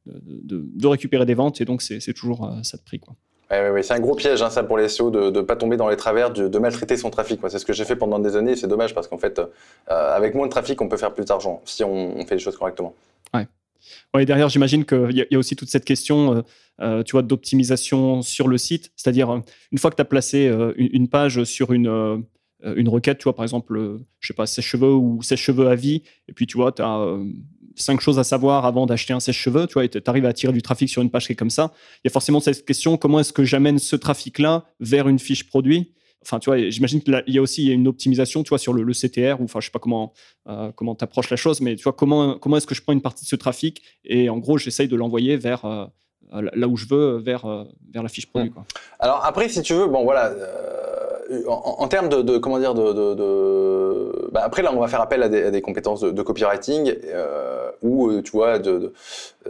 [0.05, 2.99] de, récupérer des ventes et donc c'est toujours ça de prix.
[2.99, 3.15] Quoi.
[3.51, 5.87] Oui, c'est un gros piège, hein, ça, pour les SEO, de ne pas tomber dans
[5.87, 7.39] les travers, de, maltraiter son trafic.
[7.49, 10.15] C'est ce que j'ai fait pendant des années et c'est dommage parce qu'en fait, euh,
[10.15, 12.95] avec moins de trafic, on peut faire plus d'argent si on, fait les choses correctement.
[13.33, 13.47] Ouais.
[14.15, 16.43] Ouais, derrière, j'imagine qu'il y, a aussi toute cette question,
[16.79, 18.91] tu vois, d'optimisation sur le site.
[18.95, 19.41] C'est-à-dire,
[19.71, 22.25] une fois que tu as placé une, page sur une,
[22.63, 26.33] une requête, tu vois, par exemple, je sais pas, sèche-cheveux ou sèche-cheveux à vie, et
[26.33, 27.15] puis tu vois, tu as
[27.75, 30.53] cinq choses à savoir avant d'acheter un sèche-cheveux, tu vois, et tu arrives à attirer
[30.53, 31.71] du trafic sur une page qui est comme ça,
[32.03, 35.47] il y a forcément cette question comment est-ce que j'amène ce trafic-là vers une fiche
[35.47, 35.91] produit?
[36.25, 39.39] Enfin, tu vois, j'imagine qu'il y a aussi une optimisation, tu vois, sur le, CTR,
[39.39, 40.11] ou enfin, je sais pas comment
[40.47, 43.01] euh, comment t'approches la chose, mais tu vois, comment comment est-ce que je prends une
[43.01, 45.85] partie de ce trafic et en gros, j'essaye de l'envoyer vers euh,
[46.31, 48.49] là où je veux, vers euh, vers la fiche produit.
[48.49, 48.65] Quoi.
[48.99, 50.33] Alors après, si tu veux, bon voilà.
[51.47, 55.61] En, termes de, comment dire de, bah, après là on va faire appel à des,
[55.61, 56.95] compétences de, copywriting
[57.81, 58.93] ou tu vois de,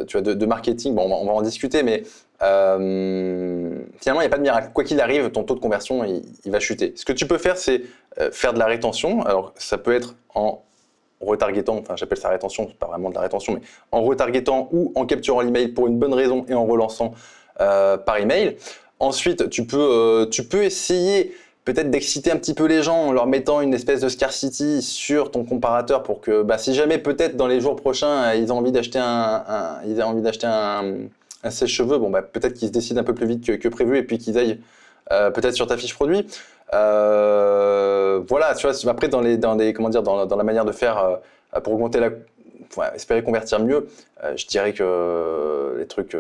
[0.08, 2.04] tu vois de, marketing bon on va en discuter mais
[2.42, 4.70] euh, finalement, il n'y a pas de miracle.
[4.74, 6.94] Quoi qu'il arrive, ton taux de conversion, il, va chuter.
[6.96, 7.84] Ce que tu peux faire, c'est
[8.20, 9.24] euh, faire de la rétention.
[9.24, 10.62] Alors, ça peut être en
[11.22, 13.62] retargetant, enfin j'appelle ça rétention, c'est pas vraiment de la rétention, mais
[13.92, 17.14] en retargetant ou en capturant l'email pour une bonne raison et en relançant
[17.62, 18.58] euh, par email.
[19.00, 21.34] Ensuite, tu peux, tu peux essayer
[21.66, 25.32] peut-être d'exciter un petit peu les gens en leur mettant une espèce de scarcity sur
[25.32, 28.72] ton comparateur pour que bah, si jamais peut-être dans les jours prochains ils ont envie
[28.72, 29.44] d'acheter un,
[29.86, 31.10] ils ont envie d'acheter un
[31.50, 34.18] sèche-cheveux, bon, bah, peut-être qu'ils se décident un peu plus vite que, prévu et puis
[34.18, 34.60] qu'ils aillent
[35.12, 36.26] euh, peut-être sur ta fiche produit.
[36.74, 40.66] Euh, voilà, tu vois, après, dans, les, dans, des, comment dire, dans, dans la manière
[40.66, 42.10] de faire euh, pour augmenter la.
[42.96, 43.88] espérer convertir mieux,
[44.36, 46.18] je dirais que les trucs.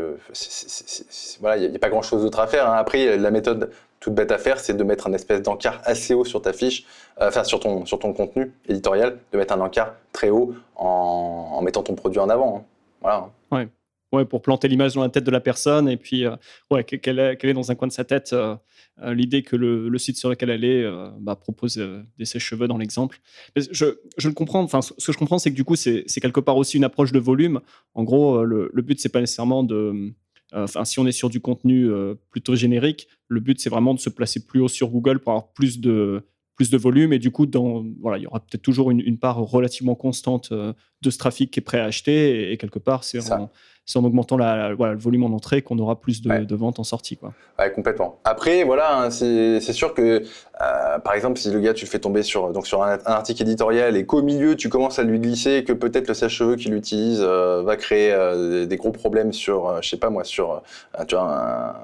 [1.41, 2.69] voilà, il n'y a, pas grand chose d'autre à faire.
[2.69, 2.77] Hein.
[2.77, 3.71] Après, la méthode
[4.05, 6.85] toute bête à faire, c'est de mettre un espèce d'encart assez haut sur ta fiche,
[7.19, 11.83] enfin sur ton, sur ton contenu éditorial, de mettre un encart très haut en, mettant
[11.83, 12.57] ton produit en avant.
[12.57, 12.63] Hein.
[13.01, 13.29] Voilà.
[13.51, 13.67] Ouais
[14.23, 16.35] pour planter l'image dans la tête de la personne et puis euh,
[16.71, 18.55] ouais, qu'elle est, dans un coin de sa tête euh,
[19.01, 20.85] euh, l'idée que le, site sur lequel elle est
[21.19, 21.75] bah, propose
[22.17, 23.19] des sèche-cheveux dans l'exemple.
[23.57, 26.39] Je, je le comprends, enfin, ce que je comprends, c'est que du coup, c'est quelque
[26.39, 27.59] part aussi une approche de volume.
[27.93, 30.13] En gros, le but, c'est pas nécessairement de.
[30.53, 31.89] Enfin, si on est sur du contenu
[32.29, 35.51] plutôt générique, le but, c'est vraiment de se placer plus haut sur Google pour avoir
[35.53, 36.23] plus de,
[36.55, 37.13] plus de volume.
[37.13, 41.09] Et du coup, dans, voilà, il y aura peut-être toujours une, part relativement constante de
[41.09, 42.51] ce trafic qui est prêt à acheter.
[42.51, 43.19] Et, quelque part, c'est
[43.85, 47.17] c'est en augmentant la, le volume en entrée qu'on aura plus de, ventes en sortie.
[47.17, 47.33] Quoi.
[47.59, 48.19] Ouais, complètement.
[48.23, 50.23] Après, voilà, hein, c'est sûr que,
[50.61, 53.43] euh, par exemple, si le gars, tu le fais tomber sur, donc sur un, article
[53.43, 57.19] éditorial et qu'au milieu, tu commences à lui glisser que peut-être le sèche-cheveux qu'il utilise
[57.21, 60.63] euh, va créer euh, des gros problèmes sur, je sais pas moi, sur
[61.07, 61.75] tu vois,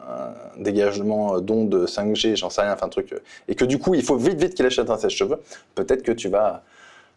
[0.58, 3.14] un, dégagement d'ondes 5G, j'en sais rien, enfin un truc,
[3.48, 5.40] et que du coup, il faut vite, vite qu'il achète un sèche-cheveux,
[5.76, 6.64] peut-être que tu vas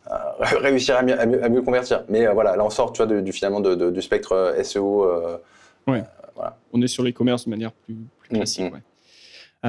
[0.60, 2.04] réussir à mieux, à, mieux, convertir.
[2.08, 5.06] Mais euh, voilà, là on sort tu vois, du, finalement du spectre euh, SEO.
[5.86, 6.02] ouais.
[6.34, 6.56] Voilà.
[6.72, 8.70] On est sur l'e-commerce de manière plus, plus mm, classique.
[8.70, 8.74] Mm.
[8.74, 8.82] Ouais.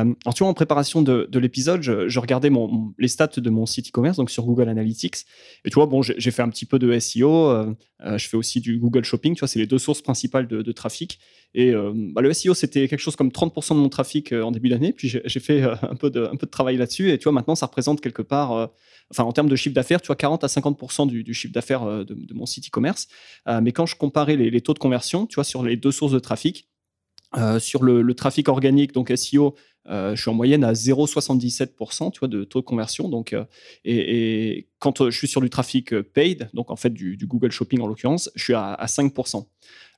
[0.01, 2.49] Alors, tu vois, en préparation de, l'épisode, je, regardais
[2.97, 5.25] les stats de mon site e-commerce, donc sur Google Analytics.
[5.63, 7.75] Et tu vois, bon, j'ai fait un petit peu de SEO.
[8.03, 9.35] je fais aussi du Google Shopping.
[9.35, 11.19] Tu vois, c'est les deux sources principales de, trafic.
[11.53, 14.91] Et bah, le SEO, c'était quelque chose comme 30% de mon trafic en début d'année.
[14.91, 17.11] Puis j'ai fait un, peu de, travail là-dessus.
[17.11, 18.69] Et tu vois, maintenant, ça représente quelque part
[19.11, 22.03] enfin en termes de chiffre d'affaires, tu vois 40 à 50% du, chiffre d'affaires euh,
[22.03, 23.07] de, mon site e-commerce.
[23.47, 26.11] Euh, mais quand je comparais les, taux de conversion, tu vois, sur les deux sources
[26.11, 26.69] de trafic,
[27.37, 29.55] euh, sur le, trafic organique, donc SEO,
[29.87, 33.09] je suis en moyenne à 0,77% tu vois, de taux de conversion.
[33.09, 33.35] Donc,
[33.83, 37.87] et, quand je suis sur du trafic paid, donc en fait du, Google Shopping en
[37.87, 39.45] l'occurrence, je suis à, à 5%.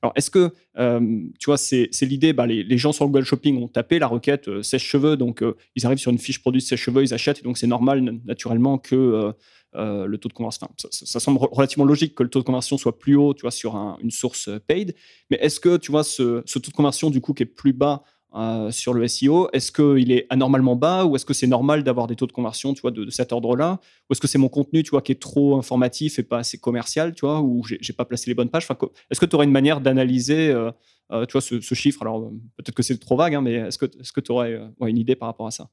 [0.02, 1.00] Alors, est-ce que, euh,
[1.38, 4.62] tu vois, c'est l'idée, bah, les, gens sur Google Shopping ont tapé la requête euh,
[4.62, 7.66] sèche-cheveux, donc euh, ils arrivent sur une fiche produit sèche-cheveux, ils achètent, et donc c'est
[7.66, 9.32] normal, naturellement, que
[9.74, 13.16] le taux de conversion, ça, semble relativement logique que le taux de conversion soit plus
[13.16, 14.94] haut, tu vois, sur une source paid,
[15.30, 18.02] mais est-ce que, tu vois, ce, taux de conversion, du coup, qui est plus bas
[18.36, 22.06] euh, sur le SEO Est-ce qu'il est anormalement bas ou est-ce que c'est normal d'avoir
[22.06, 24.82] des taux de conversion tu vois, de, cet ordre-là Ou est-ce que c'est mon contenu
[24.82, 28.04] tu vois, qui est trop informatif et pas assez commercial tu vois, ou j'ai pas
[28.04, 28.66] placé les bonnes pages?
[28.68, 28.78] Enfin,
[29.10, 30.70] Est-ce que tu aurais une manière d'analyser euh,
[31.10, 32.02] euh, tu vois, ce, chiffre?
[32.02, 35.28] Alors peut-être que c'est trop vague, hein, mais est-ce que tu aurais une idée par
[35.28, 35.68] rapport à ça?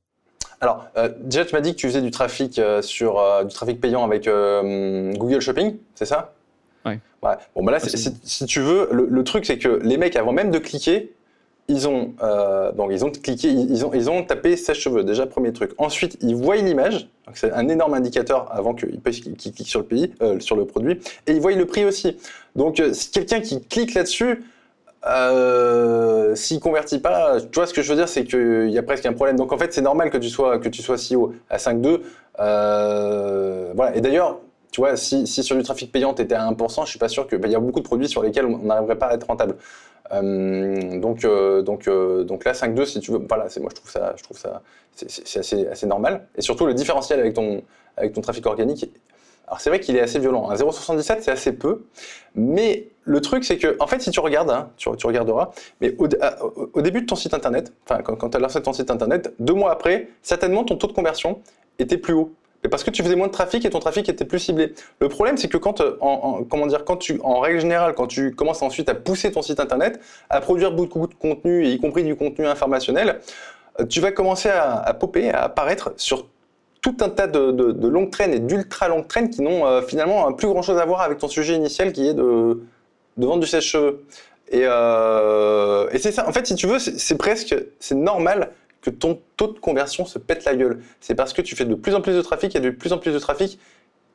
[0.61, 0.87] Alors,
[1.19, 5.41] déjà, tu m'as dit que tu faisais du trafic sur du trafic payant avec Google
[5.41, 6.33] Shopping, c'est ça?
[6.85, 7.01] Ouais.
[7.53, 10.59] Bon, bah là, si, tu veux, le truc, c'est que les mecs, avant même de
[10.59, 11.14] cliquer,
[11.67, 15.51] ils ont, euh, donc ils ont cliqué, ils ont, ils ont tapé sèche-cheveux, déjà premier
[15.51, 15.71] truc.
[15.77, 20.39] Ensuite, ils voient l'image, c'est un énorme indicateur avant qu'ils cliquent sur le, pays, euh,
[20.39, 22.17] sur le produit, et ils voient le prix aussi.
[22.55, 24.43] Donc, euh, si quelqu'un qui clique là-dessus,
[26.35, 29.05] s'il convertit pas, tu vois ce que je veux dire, c'est qu'il y a presque
[29.05, 29.35] un problème.
[29.35, 32.01] Donc en fait, c'est normal que tu sois que tu sois CEO à 5,2.
[32.39, 33.95] Euh, voilà.
[33.95, 34.39] Et d'ailleurs,
[34.71, 37.07] tu vois, si, si, sur du trafic payant, tu étais à 1%, je suis pas
[37.07, 37.35] sûr que.
[37.35, 39.55] Bah, y a beaucoup de produits sur lesquels on n'arriverait pas à être rentable.
[40.11, 43.75] Euh, donc, euh, donc, euh, donc là, 5.2, si tu veux, voilà, c'est moi je
[43.75, 44.61] trouve ça, je trouve ça,
[44.93, 46.27] c'est assez, assez normal.
[46.35, 47.63] Et surtout, le différentiel avec ton,
[47.97, 48.91] avec ton trafic organique
[49.47, 50.51] Alors c'est vrai qu'il est assez violent.
[50.53, 51.85] 0,77 c'est assez peu,
[52.35, 55.51] mais le truc c'est que, en fait, si tu regardes, hein, tu, regarderas,
[55.81, 59.33] mais au, début de ton site internet, enfin quand, tu as lancé ton site internet,
[59.39, 61.41] deux mois après, certainement ton taux de conversion
[61.79, 62.31] était plus haut.
[62.65, 64.73] Et parce que tu faisais moins de trafic et ton trafic était plus ciblé.
[64.99, 68.07] Le problème, c'est que quand, euh, en, comment dire, quand tu, en règle générale, quand
[68.07, 69.99] tu commences ensuite à pousser ton site internet,
[70.31, 73.19] à produire beaucoup de contenu, y compris du contenu informationnel,
[73.79, 76.25] euh, tu vas commencer à, à popper, à apparaître sur
[76.81, 80.33] tout un tas de, de, longues traînes et d'ultra longues traînes qui n'ont euh, finalement
[80.33, 82.63] plus grand chose à voir avec ton sujet initial qui est de,
[83.17, 84.03] de vendre du sèche-cheveux.
[84.49, 88.51] Et, et c'est ça, en fait, si tu veux, c'est presque, c'est normal
[88.85, 90.83] que ton taux de conversion se pète la gueule.
[91.01, 92.69] C'est parce que tu fais de plus en plus de trafic, il y a de
[92.69, 93.59] plus en plus de trafic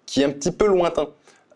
[0.06, 1.08] qui est un petit peu lointain.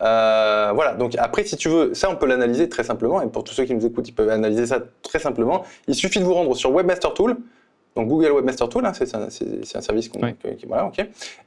[0.03, 3.45] Euh, voilà, donc après, si tu veux, ça on peut l'analyser très simplement, et pour
[3.45, 5.65] tous ceux qui nous écoutent, ils peuvent analyser ça très simplement.
[5.87, 7.37] Il suffit de vous rendre sur Webmaster Tool,
[7.95, 10.99] donc Google Webmaster Tool, hein, c'est un, service qu'on, qui, voilà, ok.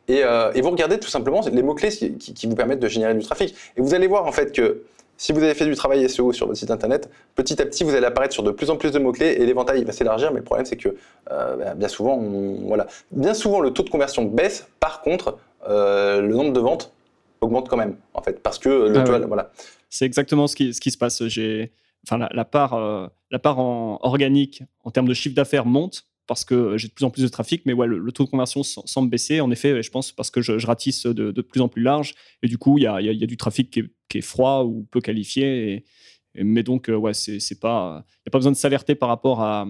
[0.07, 3.26] Et, euh, et, vous regardez tout simplement les mots-clés qui, vous permettent de générer du
[3.26, 3.53] trafic.
[3.76, 4.84] Et vous allez voir en fait que
[5.18, 7.95] si vous avez fait du travail SEO sur votre site internet, petit à petit vous
[7.95, 10.32] allez apparaître sur de plus en plus de mots-clés et l'éventail va s'élargir.
[10.32, 10.95] Mais le problème c'est que
[11.32, 14.68] euh, bah, bien souvent, voilà, bien souvent le taux de conversion baisse.
[14.80, 15.38] Par contre,
[15.68, 16.93] euh, le nombre de ventes
[17.41, 19.51] augmente quand même en fait parce que le ah voilà.
[19.89, 21.26] C'est exactement ce qui, ce qui se passe.
[21.28, 21.72] J'ai
[22.07, 22.80] enfin la, part,
[23.32, 27.05] la part en organique en termes de chiffre d'affaires monte parce que j'ai de plus
[27.05, 29.41] en plus de trafic, mais ouais, le, taux de conversion semble baisser.
[29.41, 32.13] En effet, je pense parce que je, ratisse de, plus en plus large,
[32.43, 34.99] et du coup, il y a, y a, du trafic qui est, froid ou peu
[34.99, 35.86] qualifié.
[36.36, 39.09] Et, mais donc, euh, ouais, c'est pas, il n'y a pas besoin de s'alerter par
[39.09, 39.65] rapport à,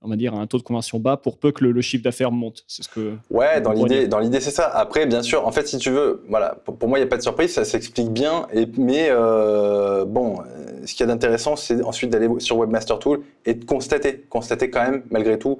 [0.00, 2.64] on va dire, un taux de conversion bas pour peu que le, chiffre d'affaires monte.
[2.66, 3.16] C'est ce que.
[3.30, 4.66] Ouais, dans l'idée, dans l'idée, c'est ça.
[4.66, 7.18] Après, bien sûr, en fait, si tu veux, voilà, pour, moi, il n'y a pas
[7.18, 8.46] de surprise, ça s'explique bien.
[8.52, 10.38] Et, mais euh, bon,
[10.84, 14.70] ce qu'il y a d'intéressant, c'est ensuite d'aller sur Webmaster Tool et de constater, constater
[14.70, 15.58] quand même, malgré tout,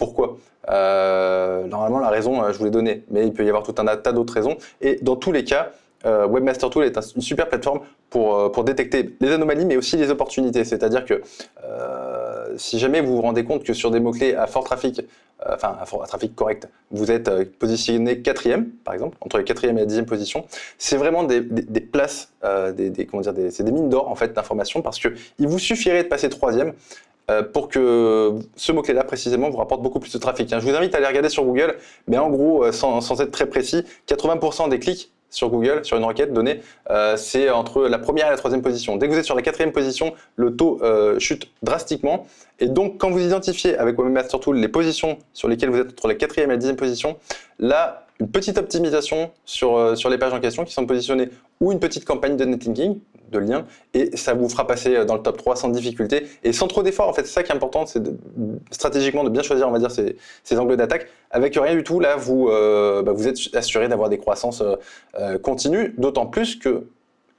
[0.00, 0.38] pourquoi
[0.68, 3.74] euh, Normalement, la raison, euh, je vous l'ai donnée, mais il peut y avoir tout
[3.78, 4.56] un tas d'autres raisons.
[4.80, 5.70] Et dans tous les cas,
[6.06, 10.64] euh, Webmaster Tool est une super plateforme pour, détecter les anomalies, mais aussi les opportunités.
[10.64, 11.22] C'est-à-dire que
[12.56, 15.02] si jamais vous vous rendez compte que sur des mots-clés à fort trafic,
[15.46, 19.82] enfin à, fort, trafic correct, vous êtes positionné quatrième, par exemple, entre la quatrième et
[19.82, 20.44] la dixième position,
[20.78, 22.32] c'est vraiment des, places,
[22.74, 26.02] des, comment dire, c'est des mines d'or en fait d'informations parce que il vous suffirait
[26.02, 26.72] de passer troisième
[27.52, 30.52] pour que ce mot-clé-là précisément vous rapporte beaucoup plus de trafic.
[30.52, 30.58] Hein.
[30.60, 31.76] Je vous invite à aller regarder sur Google,
[32.08, 36.04] mais en gros, euh, sans, être très précis, 80% des clics sur Google, sur une
[36.04, 36.60] requête donnée,
[36.90, 38.96] euh, c'est entre la première et la troisième position.
[38.96, 40.80] Dès que vous êtes sur la quatrième position, le taux
[41.18, 42.26] chute drastiquement.
[42.58, 46.08] Et donc, quand vous identifiez avec Webmaster Tool les positions sur lesquelles vous êtes entre
[46.08, 47.16] la quatrième et la dixième position,
[47.60, 51.80] là, une petite optimisation sur, sur les pages en question qui sont positionnées ou une
[51.80, 53.00] petite campagne de netlinking,
[53.30, 56.66] de liens et ça vous fera passer dans le top 3 sans difficulté et sans
[56.66, 57.08] trop d'efforts.
[57.08, 58.02] En fait, c'est ça qui est important, c'est
[58.70, 61.08] stratégiquement de bien choisir, on va dire, ces, angles d'attaque.
[61.30, 64.76] Avec rien du tout, là, vous, euh, bah, êtes assuré d'avoir des croissances euh,
[65.18, 66.86] euh, continues, d'autant plus que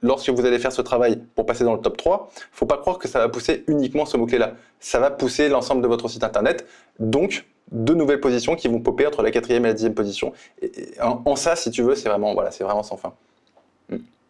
[0.02, 2.98] lorsque vous allez faire ce travail pour passer dans le top 3, faut pas croire
[2.98, 4.54] que ça va pousser uniquement ce mot-clé-là.
[4.80, 6.66] Ça va pousser l'ensemble de votre site internet,
[6.98, 10.32] donc de nouvelles positions qui vont popper entre la quatrième et la dixième position.
[10.60, 13.12] Et, en, ça, si tu veux, c'est vraiment, voilà, c'est vraiment sans fin.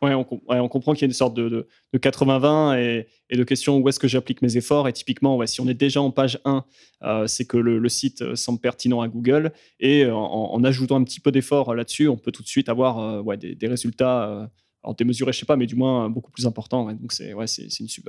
[0.02, 4.00] Ouais, on, comprend qu'il y a une sorte de, 80-20 et, de questions où est-ce
[4.00, 4.88] que j'applique mes efforts?
[4.88, 6.64] Et typiquement, si on est déjà en page 1,
[7.04, 9.52] euh, c'est que le, site euh, semble pertinent à Google.
[9.78, 13.22] Et euh, en, ajoutant un petit peu d'efforts là-dessus, on peut tout de suite avoir
[13.36, 14.50] des, résultats,
[14.82, 16.92] alors démesurés, je sais pas, mais du moins beaucoup plus importants.
[16.94, 17.44] Donc c'est ouais,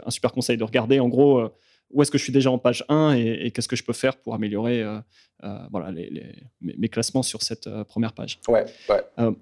[0.03, 0.99] un super conseil de regarder.
[0.99, 1.47] En gros,
[1.91, 4.17] où est-ce que je suis déjà en page 1 et, qu'est-ce que je peux faire
[4.17, 4.83] pour améliorer
[5.69, 5.91] voilà,
[6.59, 8.39] mes, classements sur cette première page.
[8.47, 9.35] Ouais, ouais.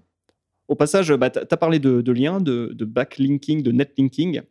[0.72, 4.42] Au passage, bah, tu as parlé de, liens, de, backlinking, de netlinking.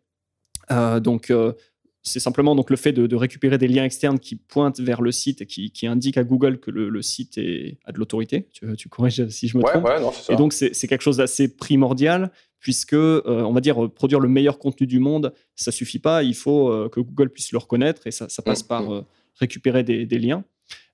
[0.71, 1.55] Euh, donc, euh,
[2.03, 5.41] c'est simplement donc, le fait de, récupérer des liens externes qui pointent vers le site
[5.41, 8.49] et qui, indiquent à Google que le, site est, a de l'autorité.
[8.53, 9.89] Tu, tu, corriges si je me trompe.
[10.29, 14.59] et donc, c'est quelque chose d'assez primordial puisque, euh, on va dire, produire le meilleur
[14.59, 16.23] contenu du monde, ça suffit pas.
[16.23, 19.05] Il faut que Google puisse le reconnaître et ça, passe mmh, par mmh.
[19.37, 20.45] récupérer des, des liens.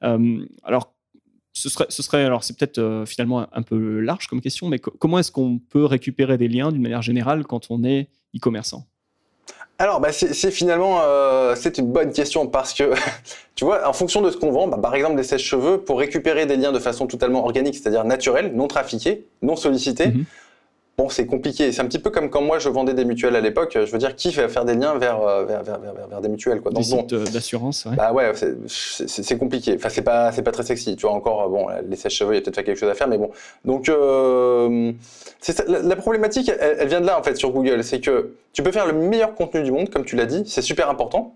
[0.01, 0.96] alors,
[1.57, 4.79] ce serait, ce serait alors c'est peut-être euh, finalement un peu large comme question, mais
[4.79, 8.85] comment est-ce qu'on peut récupérer des liens d'une manière générale quand on est e-commerçant?
[9.79, 12.93] Alors, bah, c'est finalement euh, c'est une bonne question parce que
[13.55, 16.45] tu vois, en fonction de ce qu'on vend, bah, par exemple des sèches-cheveux, pour récupérer
[16.45, 20.25] des liens de façon totalement organique, c'est-à-dire naturelle, non trafiquée, non sollicitée, mhm.
[20.99, 21.73] Bon, c'est compliqué.
[21.73, 23.73] C'est un petit peu comme quand moi je vendais des mutuelles à l'époque.
[23.75, 26.63] Je veux dire, qui fait faire des liens vers, euh, vers, vers, vers, des mutuelles
[26.63, 26.73] quoi.
[26.73, 27.97] Donc, des sites euh, d'assurance, ouais.
[27.97, 28.33] Bah ouais,
[28.67, 29.75] c'est compliqué.
[29.77, 30.97] Enfin, c'est pas, pas très sexy.
[30.97, 33.19] Tu vois, encore, bon, les sèches-cheveux, il y a peut-être quelque chose à faire, mais
[33.19, 33.31] bon.
[33.67, 34.93] Donc, euh,
[35.69, 37.85] la, la, problématique, elle, elle, vient de là, en fait, sur Google.
[37.85, 40.45] C'est que tu peux faire le meilleur contenu du monde, comme tu l'as dit.
[40.47, 41.35] C'est super important,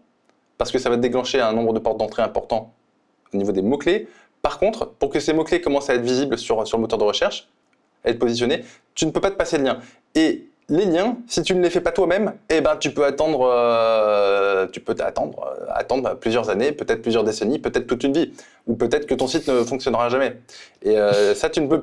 [0.57, 2.73] parce que ça va te déclencher un nombre de portes d'entrée important
[3.35, 4.09] au niveau des mots-clés.
[4.41, 7.05] Par contre, pour que ces mots-clés commencent à être visibles sur, sur le moteur de
[7.05, 7.51] recherche,
[8.05, 9.81] être positionné, tu ne peux pas te passer de lien.
[10.15, 13.41] Et les liens, si tu ne les fais pas toi-même, eh ben, tu peux attendre,
[13.43, 18.33] euh, tu peux attendre, euh, attendre plusieurs années, peut-être plusieurs décennies, peut-être toute une vie,
[18.69, 20.37] ou peut-être que ton site ne fonctionnera jamais.
[20.83, 21.83] Et euh, ça, tu ne peux,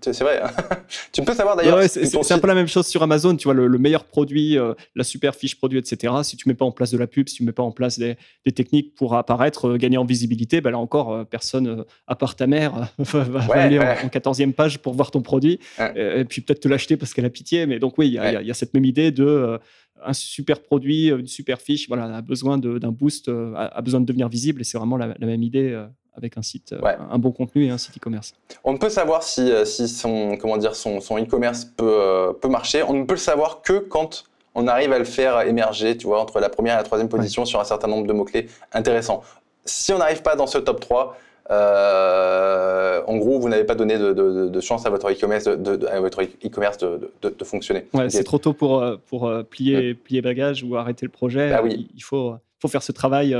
[0.00, 0.42] c'est vrai,
[1.12, 1.78] tu ne peux savoir d'ailleurs.
[1.84, 3.36] c'est un peu la même chose sur Amazon.
[3.36, 4.58] Tu vois, le, meilleur produit,
[4.96, 6.12] la super fiche produit, etc.
[6.22, 7.98] Si tu mets pas en place de la pub, si tu mets pas en place
[7.98, 8.16] des,
[8.54, 13.54] techniques pour apparaître, gagner en visibilité, ben là encore, personne à part ta mère va,
[13.54, 15.60] aller en, en, 14e page pour voir ton produit,
[15.94, 17.66] et, puis peut-être te l'acheter parce qu'elle a pitié.
[17.66, 18.21] Mais donc oui, il y, a
[18.54, 19.58] cette même idée de euh,
[20.04, 24.06] un super produit, une super fiche, voilà, a besoin d'un boost, euh, a, besoin de
[24.06, 27.66] devenir visible, et c'est vraiment la, même idée euh, avec un site, un bon contenu
[27.66, 28.34] et un site e-commerce.
[28.64, 32.82] On ne peut savoir si, si son comment dire son, son e-commerce peut, peut marcher.
[32.82, 36.20] On ne peut le savoir que quand on arrive à le faire émerger, tu vois,
[36.20, 39.22] entre la première et la troisième position sur un certain nombre de mots clés intéressants.
[39.64, 41.16] Si on n'arrive pas dans ce top 3,
[41.50, 46.78] euh, en gros, vous n'avez pas donné de, chance à votre e-commerce de, votre e-commerce
[46.78, 47.86] de, fonctionner.
[47.92, 51.50] Ouais, C'est trop tôt pour, euh, pour euh, plier, plier bagage ou arrêter le projet.
[51.50, 51.88] Bah oui.
[51.94, 53.36] Il faut, faut faire ce travail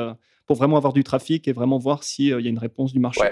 [0.53, 3.23] pour vraiment avoir du trafic et vraiment voir s'il y a une réponse du marché.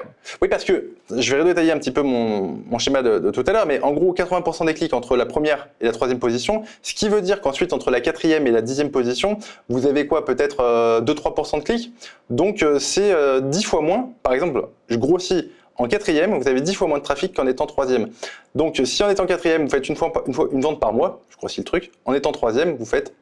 [0.40, 3.66] Oui, parce que je vais redétailler un petit peu mon, schéma de, tout à l'heure,
[3.66, 7.10] mais en gros, 80% des clics entre la première et la troisième position, ce qui
[7.10, 9.36] veut dire qu'ensuite, entre la quatrième et la dixième position,
[9.68, 11.92] vous avez quoi Peut-être 2-3% de clics?
[12.30, 14.08] Donc, c'est 10 fois moins.
[14.22, 17.66] Par exemple, je grossis en quatrième, vous avez 10 fois moins de trafic qu'en étant
[17.66, 18.08] troisième.
[18.54, 21.20] Donc, si en étant quatrième, vous faites une, fois, une, fois, une vente par mois,
[21.28, 23.12] je grossis le truc, en étant troisième, vous faites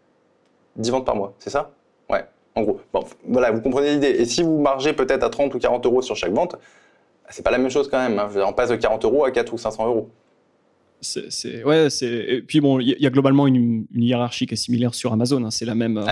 [0.76, 1.72] 10 ventes par mois, c'est ça?
[2.09, 2.24] Ouais
[2.59, 2.80] en gros.
[2.92, 4.11] Bon, voilà, vous comprenez l'idée.
[4.11, 6.56] Et si vous margez peut-être à 30 ou 40 euros sur chaque vente,
[7.30, 8.18] c'est pas la même chose quand même.
[8.18, 8.28] Hein.
[8.46, 10.11] On passe de 40 euros à 4 ou 500 euros.
[11.00, 12.06] C'est, ouais, c'est.
[12.06, 15.44] Et puis bon, il y a globalement une, hiérarchie qui est similaire sur Amazon.
[15.44, 15.50] Hein.
[15.50, 16.02] C'est la même.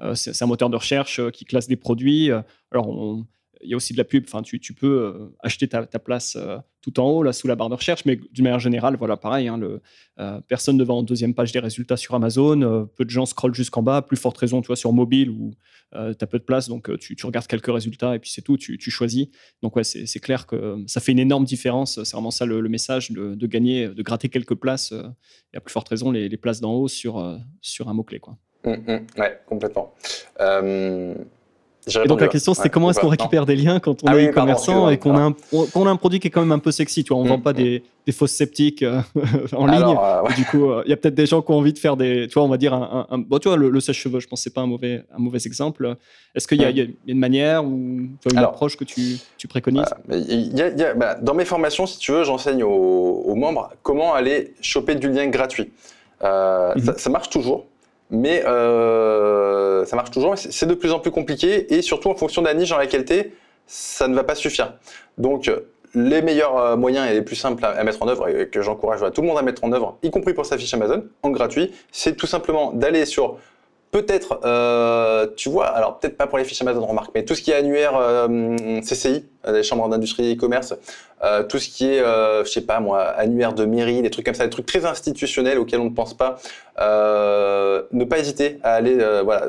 [0.00, 2.30] Euh, c'est, un moteur de recherche euh, qui classe des produits.
[2.30, 2.40] Euh,
[2.72, 3.26] alors, on,
[3.62, 4.24] il y a aussi de la pub.
[4.26, 7.68] Enfin, tu, peux euh, acheter ta, place euh, tout en haut, là, sous la barre
[7.68, 9.48] de recherche, mais d'une manière générale, voilà, pareil.
[9.48, 9.80] Hein, le,
[10.18, 12.88] euh, personne ne va en deuxième page des résultats sur Amazon.
[12.96, 14.02] peu de gens scrollent jusqu'en bas.
[14.02, 15.52] Plus forte raison, tu vois, sur mobile où
[15.92, 18.56] tu as peu de place, donc tu, regardes quelques résultats et puis c'est tout.
[18.56, 19.26] Tu, choisis.
[19.62, 22.02] Donc ouais, c'est clair que ça fait une énorme différence.
[22.04, 24.92] C'est vraiment ça le, message de, gagner, de gratter quelques places.
[25.52, 28.38] et à plus forte raison, les, places d'en haut sur sur un mot clé, quoi.
[28.64, 29.94] Mmh, mmh, ouais, complètement.
[32.04, 34.28] Et donc la question c'était comment est-ce qu'on récupère des liens quand on ah est
[34.28, 37.04] e-commerçant et qu'on a, un, a un produit qui est quand même un peu sexy.
[37.04, 37.56] Tu vois, on ne vend mm, pas mm.
[37.56, 39.00] des, des, fausses sceptiques euh,
[39.52, 39.96] en ligne.
[39.98, 41.96] Euh, du coup, euh, il y a peut-être des gens qui ont envie de faire
[41.96, 44.44] des, tu vois, on va dire un, bon, tu vois, le, sèche-cheveux, je pense que
[44.44, 45.96] c'est pas un mauvais, un mauvais exemple.
[46.34, 49.92] Est-ce qu'il y, a une manière ou une approche que tu, tu préconises?
[50.96, 55.26] bah, Dans mes formations, si tu veux, j'enseigne aux, membres comment aller choper du lien
[55.28, 55.70] gratuit.
[56.22, 56.94] Mhm.
[56.98, 57.64] ça marche toujours
[58.10, 60.36] mais euh, ça marche toujours.
[60.36, 63.04] C'est de plus en plus compliqué et surtout en fonction de la niche dans laquelle
[63.04, 63.32] tu es,
[63.66, 64.74] ça ne va pas suffire.
[65.18, 65.50] Donc,
[65.94, 69.00] les meilleurs euh, moyens et les plus simples à mettre en œuvre et que j'encourage
[69.12, 71.72] tout le monde à mettre en œuvre, y compris pour sa fiche Amazon, en gratuit,
[71.90, 73.38] c'est tout simplement d'aller sur
[73.90, 77.42] Peut-être, euh, tu vois, alors peut-être pas pour les fiches Amazon, remarque, mais tout ce
[77.42, 80.74] qui est annuaire euh, CCI, euh, les chambres d'industrie et e-commerce,
[81.48, 84.44] tout ce qui est, je sais pas moi, annuaire de mairie, des trucs comme ça,
[84.44, 86.38] des trucs très institutionnels auxquels on ne pense pas,
[86.78, 89.48] ne pas hésiter à aller, voilà,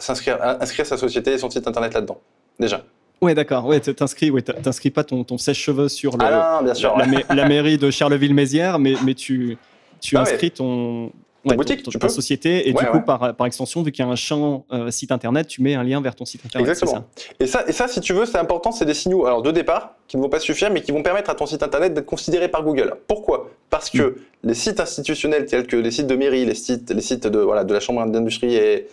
[0.00, 2.20] s'inscrire, inscrire sa société et son site internet là-dedans,
[2.58, 2.82] déjà.
[3.22, 3.64] Ouais, d'accord.
[3.64, 7.78] Ouais, t'inscris, ouais, t'inscris pas ton, ton sèche-cheveux sur le, ah bien sûr, la, mairie
[7.78, 9.56] de Charleville-Mézières, mais, mais tu,
[10.02, 11.10] tu ah inscris ton,
[11.54, 14.16] boutique, tu ta société, et du coup, par, par, extension, vu qu'il y a un
[14.16, 16.68] champ euh, site internet, tu mets un lien vers ton site internet.
[16.68, 17.04] Exactement.
[17.38, 19.94] Et, ça, et ça, si tu veux, c'est important, c'est des signaux alors, de départ
[20.08, 22.48] qui ne vont pas suffire, mais qui vont permettre à ton site internet d'être considéré
[22.48, 22.94] par Google.
[23.06, 23.50] Pourquoi?
[23.70, 24.14] Parce que mm.
[24.44, 27.64] les sites institutionnels tels que les sites de mairie, les sites, les sites de, voilà,
[27.64, 28.88] de la chambre d'industrie et,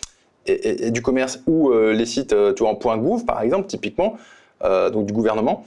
[0.46, 3.66] et, du commerce, ou euh, les sites euh, tu vois, en point .gouv, par exemple,
[3.66, 4.16] typiquement,
[4.92, 5.66] donc du gouvernement,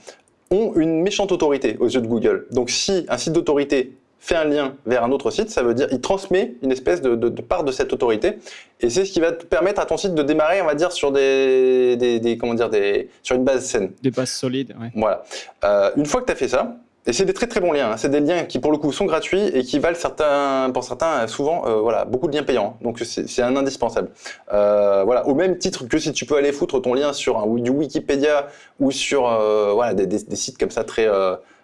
[0.50, 2.46] ont une méchante autorité aux yeux de Google.
[2.50, 5.88] Donc si un site d'autorité fait un lien vers un autre site, ça veut dire
[5.90, 8.38] il transmet une espèce de, part de cette autorité,
[8.80, 10.92] et c'est ce qui va te permettre à ton site de démarrer, on va dire,
[10.92, 13.92] sur des, des, comment dire, des, sur une base saine.
[14.02, 14.74] Des bases solides.
[14.80, 14.90] Ouais.
[14.94, 15.22] Voilà.
[15.64, 17.92] Euh, une fois que tu as fait ça, et c'est des très très bons liens.
[17.92, 17.96] Hein.
[17.96, 21.26] C'est des liens qui pour le coup sont gratuits et qui valent certains, pour certains
[21.26, 22.76] souvent euh, voilà beaucoup de liens payants.
[22.82, 24.10] Donc c'est un indispensable.
[24.52, 27.46] Euh, voilà au même titre que si tu peux aller foutre ton lien sur un,
[27.60, 28.48] du Wikipédia
[28.78, 31.08] ou sur voilà des, des, sites comme ça très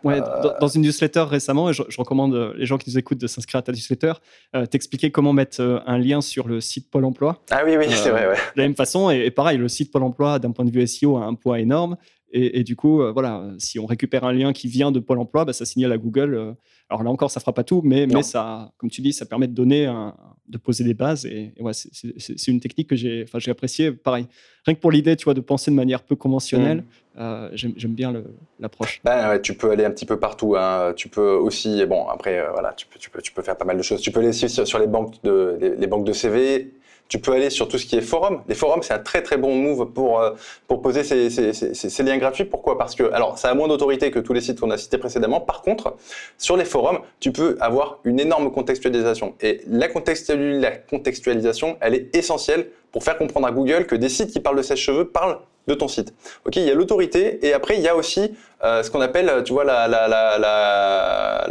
[0.05, 0.21] Ouais,
[0.61, 3.61] dans, une newsletter récemment, et je, recommande euh, les gens qui nous écoutent de s'inscrire
[3.61, 4.13] à ta newsletter,
[4.55, 7.43] euh, t'expliquer comment mettre euh, un lien sur le site Pôle emploi.
[7.51, 8.29] Ah oui, oui, c'est vrai.
[8.29, 8.35] Ouais.
[8.35, 11.17] De la même façon, et, pareil, le site Pôle emploi, d'un point de vue SEO,
[11.17, 11.97] a un poids énorme.
[12.37, 15.53] Et, du coup, voilà, si on récupère un lien qui vient de Pôle emploi, bah,
[15.53, 16.57] ça signale à Google.
[16.95, 19.49] Alors là encore, ça fera pas tout, mais, mais ça, comme tu dis, ça permet
[19.49, 20.15] de donner un,
[20.49, 21.27] de poser des bases.
[21.27, 23.91] Et, ouais, c'est une technique que j'ai appréciée.
[23.91, 24.27] Pareil,
[24.65, 27.19] rien que pour l'idée, tu vois, de penser de manière peu conventionnelle, mm.
[27.19, 28.15] euh, j'aime bien
[28.61, 29.01] l'approche.
[29.05, 30.55] Ben, tu peux aller un petit peu partout.
[30.57, 30.93] Hein.
[30.95, 33.65] Tu peux aussi, bon, après, euh, voilà, tu peux, tu, peux, tu peux faire pas
[33.65, 34.01] mal de choses.
[34.01, 36.75] Tu peux aller sur, sur les, banques de, les banques de CV
[37.09, 38.43] tu peux aller sur tout ce qui est forum.
[38.49, 40.33] Les forums, c'est un très très bon move pour, euh,
[40.67, 42.45] pour poser ces, ces, liens gratuits.
[42.45, 42.79] Pourquoi?
[42.79, 45.41] Parce que, alors, ça a moins d'autorité que tous les sites qu'on a cités précédemment.
[45.41, 45.97] Par contre,
[46.39, 49.35] sur les forums, tu peux avoir une énorme contextualisation.
[49.43, 54.31] Et la, la contextualisation, elle est essentielle pour faire comprendre à Google que des sites
[54.31, 56.15] qui parlent de sèche-cheveux parlent de ton site.
[56.45, 58.35] Ok, il y a l'autorité et après il y a aussi
[58.65, 61.47] euh, ce qu'on appelle, tu vois, la, la,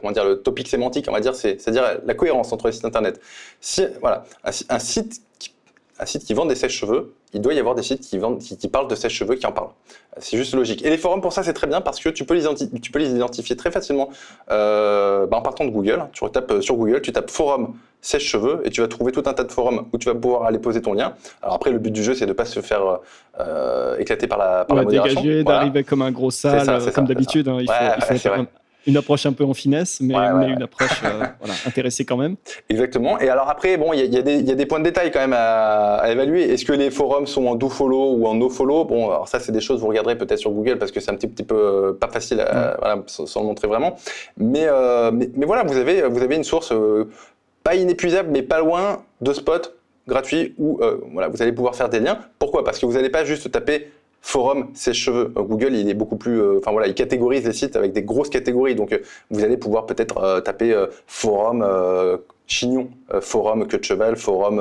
[0.00, 3.20] comment dire, le topic sémantique, on va dire, c'est-à-dire la cohérence entre les sites internet.
[3.60, 5.52] Si, voilà, un, site qui,
[6.00, 8.68] un site qui vend des sèches-cheveux, il doit y avoir des sites qui, vendent, qui,
[8.68, 9.70] parlent de sèche-cheveux qui en parlent.
[10.18, 10.84] C'est juste logique.
[10.84, 12.44] Et les forums, pour ça, c'est très bien parce que tu peux les,
[12.80, 14.08] tu peux les identifier très facilement
[14.50, 16.06] euh, bah, en partant de Google.
[16.12, 19.34] Tu retapes euh, sur Google, tu tapes forum sèche-cheveux et tu vas trouver tout un
[19.34, 21.14] tas de forums où tu vas pouvoir aller poser ton lien.
[21.42, 23.00] Alors après, le but du jeu, c'est de ne pas se faire
[23.40, 25.20] euh, éclater par la, par la modération.
[25.20, 27.48] dégager, d'arriver comme un gros sale, comme d'habitude.
[27.48, 28.46] Hein, il faut, il faut
[28.88, 32.36] une approche un peu en finesse, mais, une approche euh, voilà, intéressée quand même.
[32.70, 33.20] Exactement.
[33.20, 34.18] Et alors après, bon, il y, y,
[34.50, 36.50] a des points de détail quand même à, à évaluer.
[36.50, 38.86] Est-ce que les forums sont en do follow ou en no follow?
[38.86, 41.16] Bon, alors ça, c'est des choses vous regarderez peut-être sur Google parce que c'est un
[41.16, 43.96] petit, petit peu euh, pas facile à, voilà, sans, le montrer vraiment.
[44.38, 46.72] Mais, euh, mais, mais, voilà, vous avez, vous avez une source
[47.62, 49.74] pas inépuisable, mais pas loin de spots
[50.06, 50.80] gratuits où
[51.12, 52.18] voilà, vous allez pouvoir faire des liens.
[52.38, 52.64] Pourquoi?
[52.64, 53.90] Parce que vous n'allez pas juste taper
[54.20, 55.32] forum sèche-cheveux.
[55.36, 58.02] Euh, Google, il est beaucoup plus, euh, enfin voilà, il catégorise les sites avec des
[58.02, 58.74] grosses catégories.
[58.74, 58.98] Donc, euh,
[59.30, 61.66] vous allez pouvoir peut-être taper forum
[62.46, 62.88] chignon,
[63.20, 64.56] forum queue de cheval, forum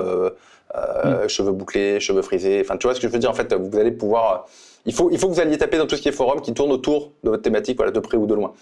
[0.74, 1.28] mm.
[1.28, 2.62] cheveux bouclés, cheveux frisés.
[2.62, 4.46] Enfin, tu vois ce que je veux dire En fait, vous allez pouvoir.
[4.86, 6.54] Il faut, il faut que vous alliez taper dans tout ce qui est forum qui
[6.54, 8.54] tourne autour de votre thématique, voilà, de près ou de loin.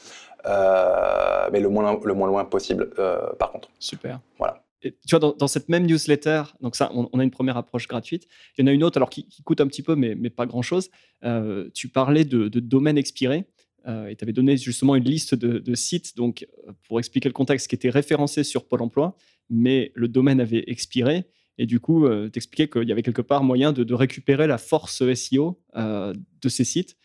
[1.52, 2.89] mais le moins, le moins loin possible,
[3.38, 3.70] par contre.
[3.80, 4.20] Super.
[4.39, 8.28] Voilà tu vois, dans, cette même newsletter, donc ça, on, a une première approche gratuite.
[8.58, 10.46] Il y en a une autre, alors qui, coûte un petit peu, mais, mais pas
[10.46, 10.90] grand-chose.
[11.24, 13.46] Euh, tu parlais de, domaines expirés
[13.88, 17.34] euh, et tu avais donné justement une liste de, sites, donc euh, pour expliquer le
[17.34, 19.16] contexte, qui étaient référencés sur Pôle Emploi,
[19.50, 21.26] mais le domaine avait expiré.
[21.58, 24.58] Et du coup, tu expliquais qu'il y avait quelque part moyen de, de récupérer la
[24.58, 26.98] force SEO de ces sites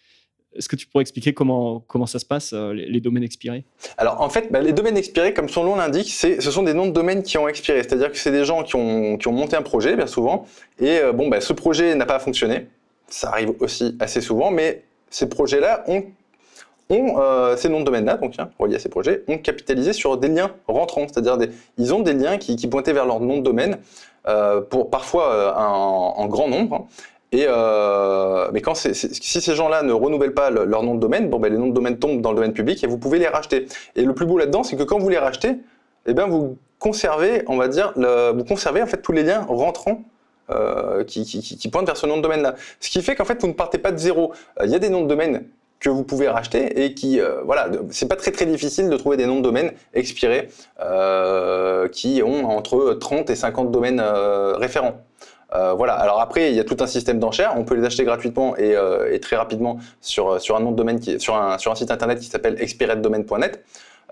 [0.57, 3.65] est-ce que tu pourrais expliquer comment, comment ça se passe, euh, les, domaines expirés?
[3.99, 6.87] Alors en fait, bah, les domaines expirés, comme son nom l'indique, ce sont des noms
[6.87, 7.83] de domaines qui ont expiré.
[7.83, 10.47] C'est-à-dire que c'est des gens qui ont, qui ont, monté un projet, bien souvent,
[10.81, 12.67] et euh, bon, bah, ce projet n'a pas fonctionné.
[13.09, 16.05] Ça arrive aussi assez souvent, mais ces projets-là ont,
[16.89, 20.17] ont euh, ces noms de domaines-là, donc hein, reliés à ces projets, ont capitalisé sur
[20.17, 21.07] des liens rentrants.
[21.07, 21.39] C'est-à-dire
[21.79, 23.79] ils ont des liens qui, qui, pointaient vers leur nom de domaine,
[24.69, 26.77] pour parfois en, grand nombre.
[26.77, 26.87] Hein.
[27.33, 31.39] Et euh, mais quand si ces gens-là ne renouvellent pas leur nom de domaine, bon,
[31.39, 33.67] ben, les noms de domaine tombent dans le domaine public et vous pouvez les racheter.
[33.95, 35.57] Et le plus beau là-dedans, c'est que quand vous les rachetez,
[36.07, 40.03] eh bien, vous conservez, on va dire, vous conservez en fait tous les liens rentrants
[40.51, 42.57] euh, qui, pointent vers ce nom de domaine-là.
[42.81, 44.33] Ce qui fait qu'en fait, vous ne partez pas de zéro.
[44.59, 45.45] Euh, il y a des noms de domaine
[45.79, 49.17] que vous pouvez racheter et qui, euh, voilà, c'est pas très très difficile de trouver
[49.17, 50.49] des noms de domaine expirés
[51.93, 55.01] qui ont entre 30 et 50 domaines référents.
[55.55, 55.95] Euh, voilà.
[55.95, 57.55] Alors après, il y a tout un système d'enchères.
[57.57, 62.57] On peut les acheter gratuitement et, euh, très rapidement sur, un site internet qui s'appelle
[62.61, 63.65] expireddomaine.net.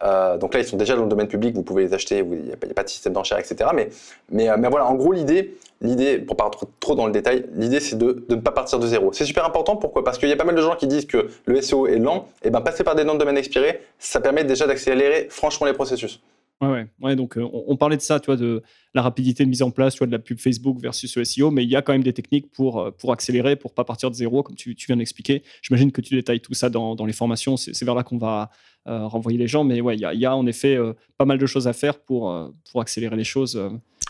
[0.03, 2.45] Euh, donc là, ils sont déjà dans le domaine public, vous pouvez les acheter, il
[2.45, 3.71] n'y a, pas de système d'enchères, etc.
[3.75, 3.89] Mais,
[4.31, 7.97] mais, voilà, en gros, l'idée, l'idée, pour pas trop, trop dans le détail, l'idée c'est
[7.97, 9.13] de, ne pas partir de zéro.
[9.13, 10.05] C'est super important, pourquoi?
[10.05, 12.29] Parce qu'il y a pas mal de gens qui disent que le SEO est lent,
[12.45, 15.73] et ben passer par des noms de domaine expirés, ça permet déjà d'accélérer franchement les
[15.73, 16.21] processus.
[16.61, 17.15] Ouais, ouais.
[17.15, 19.95] donc euh, on, parlait de ça, tu vois, de la rapidité de mise en place,
[19.95, 22.03] tu vois, de la pub Facebook versus le SEO, mais il y a quand même
[22.03, 24.97] des techniques pour, euh, pour accélérer, pour pas partir de zéro, comme tu, tu viens
[24.97, 25.45] d'expliquer.
[25.63, 28.51] J'imagine que tu détailles tout ça dans, dans les formations, c'est vers là qu'on va
[28.89, 30.77] euh, renvoyer les gens, mais ouais, il y a, y a, en effet
[31.17, 33.61] pas mal de choses à faire pour, pour accélérer les choses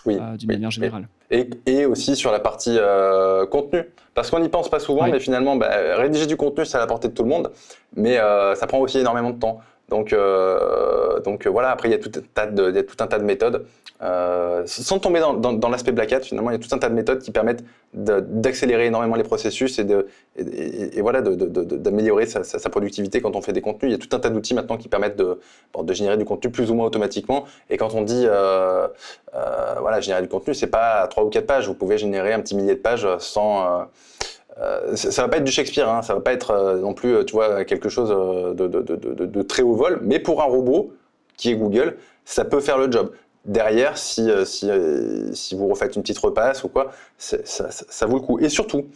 [0.06, 1.06] d'une manière générale.
[1.30, 2.78] Et, et, aussi sur la partie
[3.50, 3.82] contenu,
[4.14, 6.86] parce qu'on n'y pense pas souvent, mais finalement, bah, rédiger du contenu, c'est à la
[6.86, 7.50] portée de tout le monde,
[7.94, 8.16] mais
[8.54, 9.60] ça prend aussi énormément de temps.
[9.88, 12.22] Donc, euh, donc euh, voilà, après il y a tout un
[13.06, 13.64] tas de, méthodes.
[14.00, 16.94] Euh, sans tomber dans, l'aspect black hat, finalement, il y a tout un tas de
[16.94, 17.64] méthodes qui permettent
[17.94, 23.90] d'accélérer énormément les processus et, voilà, d'améliorer sa, productivité quand on fait des contenus.
[23.90, 25.40] Il y a tout un tas d'outils maintenant qui permettent de,
[25.94, 27.46] générer du contenu plus ou moins automatiquement.
[27.70, 28.26] Et quand on dit
[29.80, 31.66] voilà, générer du contenu, c'est pas trois ou quatre pages.
[31.66, 33.88] Vous pouvez générer un petit millier de pages sans
[34.60, 37.24] euh, ça va pas être du Shakespeare, hein, ça va pas être euh, non plus,
[37.32, 40.92] vois, quelque chose euh, de, très haut vol, mais pour un robot
[41.36, 43.12] qui est Google, ça peut faire le job.
[43.44, 44.28] Derrière, si,
[45.52, 48.38] vous refaites une petite repasse ou quoi, ça, vaut le coup.
[48.40, 48.86] Et surtout,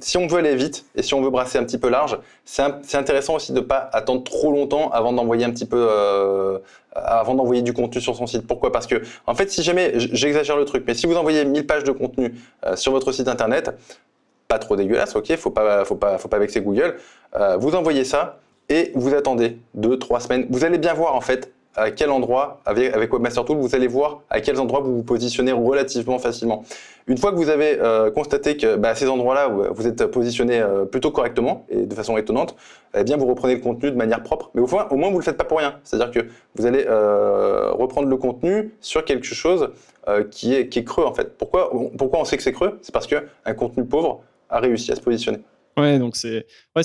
[0.00, 2.94] si on veut aller vite et si on veut brasser un petit peu large, c'est
[2.94, 6.58] intéressant aussi de ne pas attendre trop longtemps avant d'envoyer un petit peu, euh,
[6.94, 8.46] avant d'envoyer du contenu sur son site.
[8.46, 8.72] Pourquoi?
[8.72, 11.84] Parce que, en fait, si jamais, j'exagère le truc, mais si vous envoyez 1000 pages
[11.84, 12.34] de contenu
[12.64, 13.70] euh, sur votre site internet,
[14.48, 16.96] pas trop dégueulasse, ok, faut pas, faut pas, faut pas vexer Google,
[17.34, 18.38] euh, vous envoyez ça
[18.68, 20.46] et vous attendez deux, trois semaines.
[20.50, 23.86] Vous allez bien voir en fait à quel endroit, avec, avec Webmaster Tool, vous allez
[23.86, 26.64] voir à quels endroits vous vous positionnez relativement facilement.
[27.06, 30.58] Une fois que vous avez euh, constaté que bah, à ces endroits-là, vous êtes positionné
[30.58, 32.56] euh, plutôt correctement et de façon étonnante,
[32.96, 34.50] eh bien vous reprenez le contenu de manière propre.
[34.54, 35.74] Mais au, moins, au moins, vous le faites pas pour rien.
[35.84, 39.70] C'est-à-dire que vous allez reprendre le contenu sur quelque chose
[40.30, 41.36] qui, est, qui est creux en fait.
[41.36, 42.78] Pourquoi, pourquoi on sait que c'est creux?
[42.80, 45.40] C'est parce qu'un contenu pauvre a réussi à se positionner.
[45.78, 46.82] Ouais, donc c'est ouais,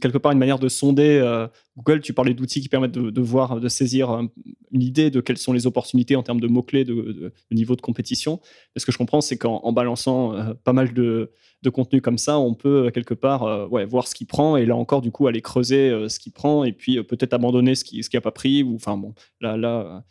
[0.00, 2.00] quelque part une manière de sonder euh, Google.
[2.00, 4.22] Tu parlais d'outils qui permettent de, voir, de saisir euh,
[4.70, 8.40] une idée de quelles sont les opportunités en termes de mots-clés, de, niveau de compétition.
[8.76, 11.32] Ce que je comprends, c'est qu'en balançant euh, pas mal de,
[11.72, 15.10] contenu comme ça, on peut quelque part voir ce qui prend et là encore, du
[15.10, 18.62] coup, aller creuser ce qui prend et puis peut-être abandonner ce qui n'a pas pris.
[18.74, 20.04] Enfin, bon, là, là,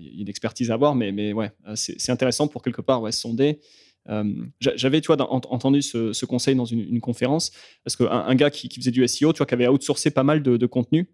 [0.00, 3.02] il y a une expertise à avoir, mais, mais ouais, c'est intéressant pour quelque part
[3.02, 3.60] ouais, sonder.
[4.08, 4.24] Euh,
[4.60, 7.52] j'avais, tu vois, entendu ce, conseil dans une, conférence
[7.84, 10.42] parce qu'un un gars qui, faisait du SEO, tu vois, qui avait outsourcé pas mal
[10.42, 11.08] de, contenu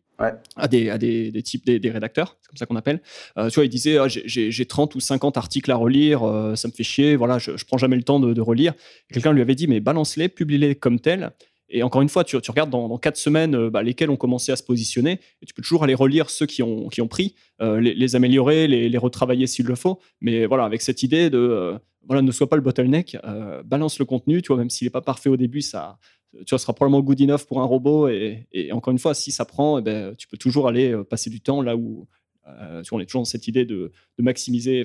[0.56, 3.00] à, des, à des, types, des, rédacteurs, c'est comme ça qu'on appelle.
[3.38, 6.68] Euh, tu vois, il disait, ah, j'ai 30 ou 50 articles à relire, euh, ça
[6.68, 8.74] me fait chier, voilà, je, je prends jamais le temps de, relire.
[9.12, 11.32] Quelqu'un lui avait dit, mais balance-les, publie-les comme tels.
[11.72, 14.62] Et encore une fois, tu, regardes dans, quatre semaines bah, lesquels ont commencé à se
[14.62, 18.68] positionner, et tu peux toujours aller relire ceux qui ont, qui ont pris, les, améliorer,
[18.68, 19.98] les, retravailler s'il le faut.
[20.20, 24.04] Mais voilà, avec cette idée de voilà, ne sois pas le bottleneck, euh, balance le
[24.04, 25.98] contenu, tu vois, même s'il n'est pas parfait au début, ça,
[26.32, 28.08] tu vois, sera probablement good enough pour un robot.
[28.08, 31.30] Et, encore une fois, si ça prend, eh ben, tu peux toujours aller euh, passer
[31.30, 32.08] du temps là où,
[32.48, 34.82] euh, on est toujours dans cette idée de, maximiser,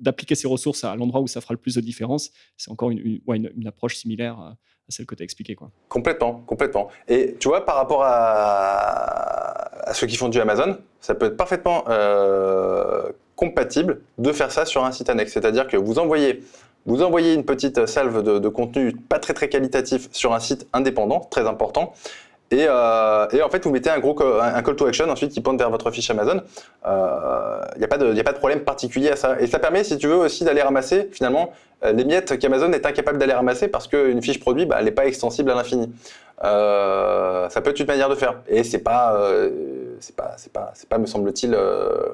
[0.00, 2.30] d'appliquer ses ressources à l'endroit où ça fera le plus de différence.
[2.56, 4.56] C'est encore une, approche similaire
[5.06, 5.54] que tu as expliquée.
[5.54, 5.70] Quoi.
[5.88, 6.88] Complètement, complètement.
[7.08, 11.84] Et tu vois, par rapport à, ceux qui font du Amazon, ça peut être parfaitement
[13.36, 15.32] compatible de faire ça sur un site annexe.
[15.32, 16.42] C'est-à-dire que vous envoyez,
[16.86, 21.20] vous envoyez une petite salve de, contenu pas très très qualitatif sur un site indépendant,
[21.20, 21.94] très important.
[22.50, 25.58] Et, euh, en fait, vous mettez un gros un call to action ensuite qui pointe
[25.58, 26.36] vers votre fiche Amazon.
[26.36, 26.40] Il
[26.86, 29.40] euh, n'y a, pas de, a pas de problème particulier à ça.
[29.40, 31.52] Et ça permet, si tu veux, aussi d'aller ramasser finalement
[31.84, 34.92] euh, les miettes qu'Amazon est incapable d'aller ramasser parce qu'une fiche produit, bah, elle n'est
[34.92, 35.90] pas extensible à l'infini.
[36.40, 38.40] ça peut être une manière de faire.
[38.46, 39.18] Et c'est pas,
[40.00, 41.56] c'est pas, c'est pas, pas, me semble-t-il,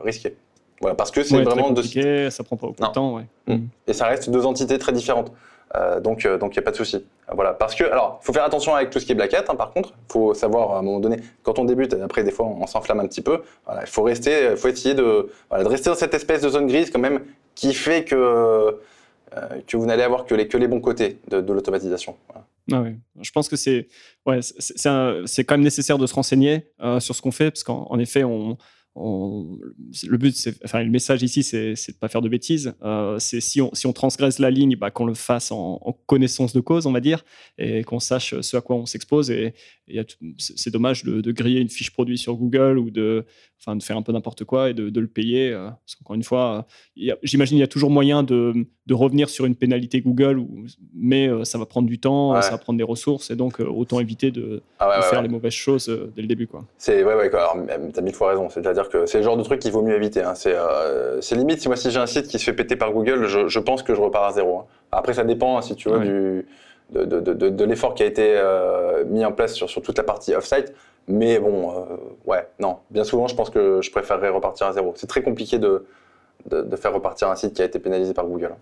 [0.04, 0.36] risqué.
[0.80, 3.26] Voilà, parce que c'est vraiment deux Ça prend pas beaucoup de temps, ouais.
[3.46, 3.66] Mm.
[3.86, 5.30] Et ça reste deux entités très différentes.
[5.76, 7.04] Euh, donc, euh, donc il n'y a pas de souci.
[7.32, 9.44] Voilà, parce que, alors, faut faire attention avec tout ce qui est black hat.
[9.48, 12.46] Hein, par contre, faut savoir à un moment donné, quand on débute, après des fois
[12.46, 13.42] on s'enflamme un petit peu.
[13.80, 16.98] il faut rester, faut essayer de, voilà, rester dans cette espèce de zone grise quand
[16.98, 17.20] même,
[17.54, 18.72] qui fait que euh,
[19.64, 22.16] que vous n'allez avoir que les que les bons côtés de, de l'automatisation.
[22.72, 22.96] Ah oui.
[23.20, 23.86] Je pense que c'est
[24.26, 26.66] ouais, c'est quand même nécessaire de se renseigner
[26.98, 28.58] sur ce qu'on fait, parce qu'en effet, on
[28.96, 32.74] le but, enfin, le message ici, c'est, de pas faire de bêtises.
[32.82, 36.52] Euh, c'est si on, si on transgresse la ligne, bah, qu'on le fasse en, connaissance
[36.52, 37.24] de cause, on va dire,
[37.58, 39.30] et qu'on sache ce à quoi on s'expose.
[39.30, 39.54] Et,
[40.38, 43.24] c'est dommage de, griller une fiche produit sur Google ou de,
[43.60, 45.52] enfin, de faire un peu n'importe quoi et de, le payer.
[45.52, 46.66] Euh, qu'encore une fois,
[47.22, 48.54] j'imagine il y a toujours moyen de,
[48.86, 50.44] de, revenir sur une pénalité Google,
[50.94, 54.00] mais euh, ça va prendre du temps, ça va prendre des ressources, et donc autant
[54.00, 56.46] éviter de, ah faire les mauvaises choses dès le début.
[56.46, 56.64] Quoi.
[56.78, 57.56] C'est ouais, ouais, alors,
[57.96, 58.48] as mille fois raison.
[58.48, 60.22] C'est-à-dire que c'est le genre de truc qu'il vaut mieux éviter.
[60.22, 60.34] Hein.
[60.46, 63.26] Euh, c'est limite, si moi si j'ai un site qui se fait péter par Google,
[63.26, 64.58] je, pense que je repars à zéro.
[64.58, 64.64] Hein.
[64.92, 66.46] Après, ça dépend, hein, si tu veux, du,
[66.92, 70.72] de, l'effort qui a été euh, mis en place sur, sur, toute la partie off-site.
[71.10, 72.78] Mais bon, euh, ouais, non.
[72.90, 74.92] Bien souvent, je pense que je préférerais repartir à zéro.
[74.96, 75.86] C'est très compliqué de,
[76.46, 78.54] de, faire repartir un site qui a été pénalisé par Google.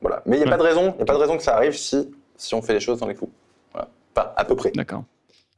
[0.00, 0.22] Voilà.
[0.26, 1.76] Mais il n'y a pas de raison, il a pas de raison que ça arrive
[1.76, 3.30] si, si on fait les choses dans les clous.
[3.72, 3.88] Voilà.
[4.16, 4.72] Enfin, à peu près.
[4.72, 5.04] D'accord.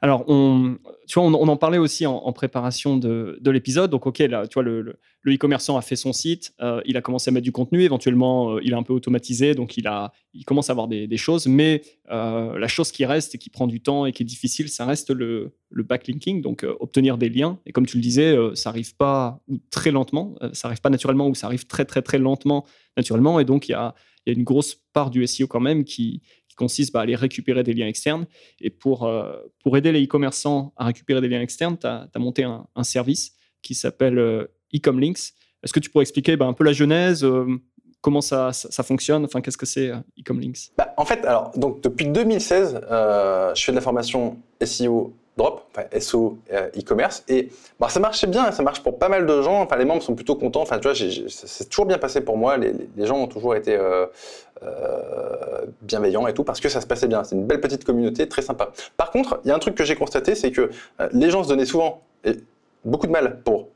[0.05, 0.77] Alors, on,
[1.07, 3.91] tu vois, on, en parlait aussi en, préparation de, l'épisode.
[3.91, 7.31] Donc, OK, là, tu vois, le e-commerçant a fait son site, euh, il a commencé
[7.31, 10.45] à mettre du contenu, éventuellement, euh, il a un peu automatisé, donc il, a, il
[10.45, 11.47] commence à avoir des, choses.
[11.47, 11.81] Mais
[12.11, 14.85] euh, la chose qui reste et qui prend du temps et qui est difficile, ça
[14.85, 17.59] reste le, backlinking, donc obtenir des liens.
[17.65, 19.41] Et comme tu le disais, ça arrive pas
[19.71, 22.67] très lentement, ça arrive pas naturellement ou ça arrive très, très, très lentement
[22.99, 23.41] naturellement.
[23.41, 23.95] Et donc, il y a
[24.27, 26.21] une grosse part du SEO quand même qui,
[26.55, 28.27] consiste bah, à aller récupérer des liens externes.
[28.61, 32.45] Et pour, euh, pour aider les e-commerçants à récupérer des liens externes, tu as, monté
[32.45, 33.33] un, service
[33.63, 35.33] qui s'appelle euh, Ecomlinks.
[35.63, 37.47] Est-ce que tu pourrais expliquer bah, un peu la genèse euh,
[38.01, 42.07] Comment ça, ça, fonctionne Enfin, qu'est-ce que c'est Ecomlinks bah, En fait, alors, donc, depuis
[42.07, 45.15] 2016, je fais de la formation SEO
[45.75, 47.25] Drop, SO e-commerce.
[47.29, 47.51] Et
[47.81, 49.63] bah, ça marchait bien, ça marche pour pas mal de gens.
[49.63, 50.63] Enfin, les membres sont plutôt contents.
[50.63, 50.95] Enfin, tu vois,
[51.29, 52.57] c'est toujours bien passé pour moi.
[52.57, 53.79] Les, gens ont toujours été
[55.83, 57.25] bienveillants et tout parce que ça se passait bien.
[57.25, 58.71] C'est une belle petite communauté, très sympa.
[58.97, 60.71] Par contre, il y a un truc que j'ai constaté, c'est que
[61.13, 62.03] les gens se donnaient souvent
[62.85, 63.69] beaucoup de mal pour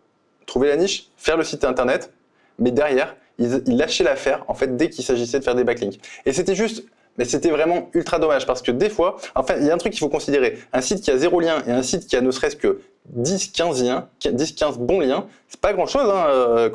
[0.46, 2.12] trouver la niche, faire le site internet,
[2.58, 6.00] mais derrière, ils, lâchaient l'affaire en fait dès qu'il s'agissait de faire des backlinks.
[6.26, 6.84] Et c'était juste
[7.18, 9.92] mais c'était vraiment ultra dommage parce que des fois, enfin, il y a un truc
[9.92, 10.58] qu'il faut considérer.
[10.72, 13.48] Un site qui a zéro lien et un site qui a ne serait-ce que 10,
[13.48, 16.70] 15 liens, 10, 15 bons liens, c'est pas grand chose hein, euh,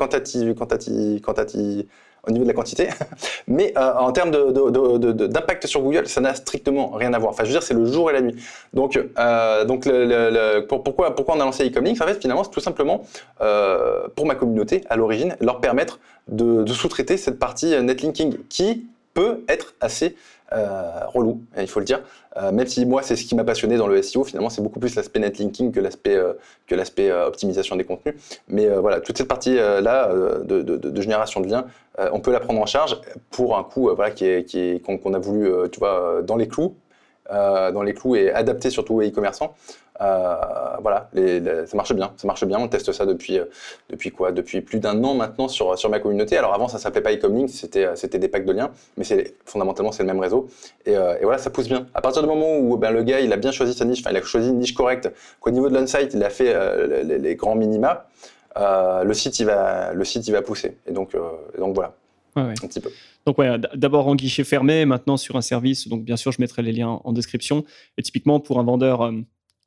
[2.25, 2.89] au niveau de la quantité.
[3.47, 7.31] Mais euh, en termes d'impact sur Google, ça n'a strictement rien à voir.
[7.31, 8.35] Enfin, je veux dire, c'est le jour et la nuit.
[8.73, 9.87] Donc, euh, donc
[10.67, 13.03] pourquoi, pourquoi on a lancé Ecomlinks En fait, finalement, c'est tout simplement
[14.15, 19.75] pour ma communauté, à l'origine, leur permettre de sous-traiter cette partie netlinking qui peut être
[19.81, 20.15] assez
[20.51, 22.01] euh, relou, il faut le dire.
[22.37, 24.79] Euh, même si moi, c'est ce qui m'a passionné dans le SEO, finalement, c'est beaucoup
[24.79, 28.15] plus l'aspect netlinking que l'aspect euh, optimisation des contenus.
[28.47, 30.11] Mais voilà, toute cette partie là
[30.43, 31.65] de, génération de liens,
[32.11, 32.99] on peut la prendre en charge
[33.31, 36.75] pour un coût voilà qui est, qui qu'on a voulu, tu vois, dans les clous,
[37.29, 39.55] dans les clous et adapté surtout aux e-commerçants.
[40.01, 40.35] Euh,
[40.81, 41.09] voilà,
[41.65, 42.57] ça marche bien, ça marche bien.
[42.59, 43.45] On teste ça depuis euh,
[43.89, 44.31] depuis quoi?
[44.31, 46.37] Depuis plus d'un an maintenant sur sur ma communauté.
[46.37, 49.35] Alors avant, ça s'appelait pas Ecomlink, c'était euh, c'était des packs de liens, mais c'est
[49.45, 50.47] fondamentalement c'est le même réseau.
[50.85, 51.87] Et, voilà, ça pousse bien.
[51.93, 54.11] À partir du moment où ben, le gars il a bien choisi sa niche, enfin
[54.11, 56.55] il a choisi une niche correcte, qu'au niveau de l'on-site il a fait
[57.03, 58.07] les, grands minima,
[58.55, 60.77] le site il va le site il va pousser.
[60.87, 61.15] Et donc
[61.57, 61.93] donc voilà.
[62.35, 62.89] Un petit peu.
[63.27, 65.87] Donc ouais, d'abord en guichet fermé, maintenant sur un service.
[65.87, 67.63] Donc bien sûr, je mettrai les liens en description.
[67.97, 69.13] Et typiquement pour un vendeur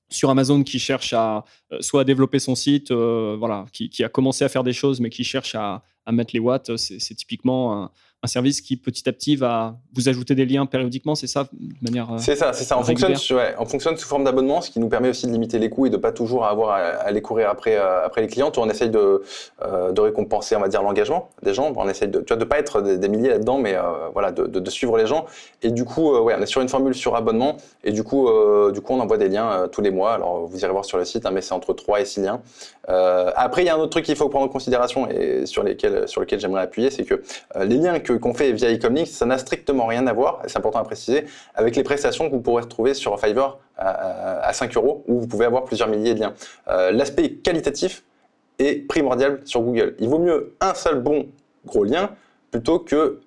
[0.08, 4.08] sur Amazon qui cherche à euh, soit à développer son site, euh, voilà, qui, a
[4.08, 7.84] commencé à faire des choses, mais qui cherche à, à mettre les watts, c'est typiquement
[7.84, 7.90] un,
[8.26, 11.74] un service qui petit à petit va vous ajouter des liens périodiquement, c'est ça de
[11.80, 12.76] manière euh, C'est ça, c'est ça.
[12.76, 13.14] On fonctionne,
[13.58, 15.90] on fonctionne sous forme d'abonnement, ce qui nous permet aussi de limiter les coûts et
[15.90, 18.50] de pas toujours avoir à, aller courir après euh, après les clients.
[18.56, 19.22] On essaye de
[19.62, 21.72] euh, de récompenser, on va dire, l'engagement des gens.
[21.76, 23.76] On essaye de tu vois, de pas être des, milliers là-dedans, mais
[24.12, 25.26] voilà, de, de, suivre les gens.
[25.62, 28.28] Et du coup, ouais, on est sur une formule sur abonnement et du coup,
[28.72, 30.14] du coup, on envoie des liens tous les mois.
[30.14, 32.40] Alors vous irez voir sur le site, hein, mais c'est entre 3 et 6 liens.
[32.88, 36.08] après, il y a un autre truc qu'il faut prendre en considération et sur lesquels
[36.08, 37.22] sur lequel j'aimerais appuyer, c'est que
[37.60, 40.78] les liens que qu'on fait via Ecomlinks, ça n'a strictement rien à voir, c'est important
[40.78, 45.20] à préciser, avec les prestations que vous pourrez retrouver sur Fiverr à, 5 euros, où
[45.20, 46.34] vous pouvez avoir plusieurs milliers de liens.
[46.68, 48.04] Euh, l'aspect qualitatif
[48.58, 49.94] est primordial sur Google.
[49.98, 51.26] Il vaut mieux un seul bon
[51.66, 52.10] gros lien
[52.50, 53.20] plutôt que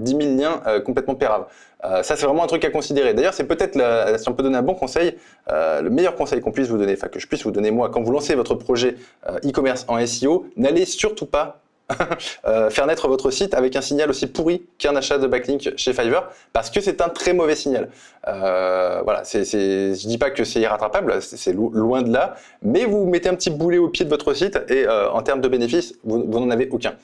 [0.00, 1.46] 10 000 liens euh, complètement péraves.
[1.84, 3.14] Euh, ça, c'est vraiment un truc à considérer.
[3.14, 3.78] D'ailleurs, c'est peut-être,
[4.18, 5.16] si on peut donner un bon conseil,
[5.48, 8.02] le meilleur conseil qu'on puisse vous donner, enfin que je puisse vous donner moi, quand
[8.02, 8.96] vous lancez votre projet
[9.44, 11.60] e-commerce en SEO, n'allez surtout pas
[12.46, 15.92] euh, faire naître votre site avec un signal aussi pourri qu'un achat de backlink chez
[15.92, 17.90] Fiverr, parce que c'est un très mauvais signal.
[18.26, 23.28] Euh, voilà, je dis pas que c'est irrattrapable, c'est, loin de là, mais vous mettez
[23.28, 26.18] un petit boulet au pied de votre site et euh, en termes de bénéfices, vous,
[26.18, 26.94] n'en avez aucun.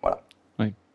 [0.00, 0.20] Voilà.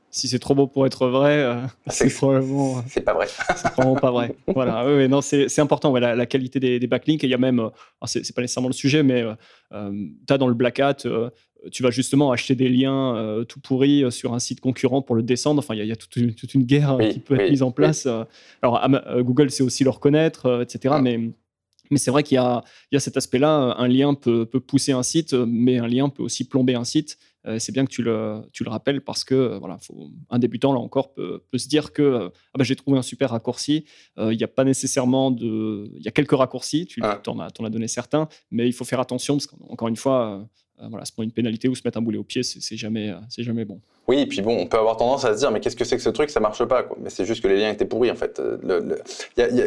[0.10, 1.46] Si c'est trop beau pour être vrai,
[1.88, 2.82] c'est, probablement.
[2.88, 3.28] C'est pas vrai.
[3.28, 4.36] c'est probablement pas vrai.
[4.48, 7.24] Voilà, oui, non, c'est, important, la, qualité des, backlinks.
[7.24, 7.70] Et il y a même,
[8.06, 9.24] c'est, c'est pas nécessairement le sujet, mais
[9.70, 11.04] tu as dans le Black Hat
[11.72, 15.16] tu vas justement acheter des liens euh, tout pourris euh, sur un site concurrent pour
[15.16, 15.60] le descendre.
[15.60, 18.08] Enfin, il y, a toute une, guerre euh, qui peut être mise en place.
[18.62, 18.88] Alors,
[19.20, 20.96] Google sait aussi le reconnaître, etc.
[21.02, 21.20] Mais,
[21.90, 22.64] mais c'est vrai qu'il y, a,
[23.00, 23.76] cet aspect-là.
[23.78, 27.18] Un lien peut, pousser un site, mais un lien peut aussi plomber un site.
[27.60, 30.80] c'est bien que tu le, tu le rappelles parce que voilà, faut, un débutant, là
[30.80, 33.86] encore, peut, se dire que ah bah, j'ai trouvé un super raccourci.
[34.18, 35.92] Il n'y a pas nécessairement de.
[35.98, 37.22] Il y a quelques raccourcis, tu ah.
[37.28, 40.48] en, as, en as donné certains, mais il faut faire attention parce qu'encore une fois,
[40.90, 43.16] voilà, se prendre une pénalité ou se mettre un boulet au pied, c'est jamais, euh,
[43.30, 43.80] c'est jamais bon.
[44.08, 45.98] Oui, et puis bon, on peut avoir tendance à se dire, mais qu'est-ce que c'est
[45.98, 46.98] que ce truc, ça marche pas, quoi.
[47.02, 48.40] Mais c'est juste que les liens étaient pourris, en fait.
[48.40, 49.02] Le,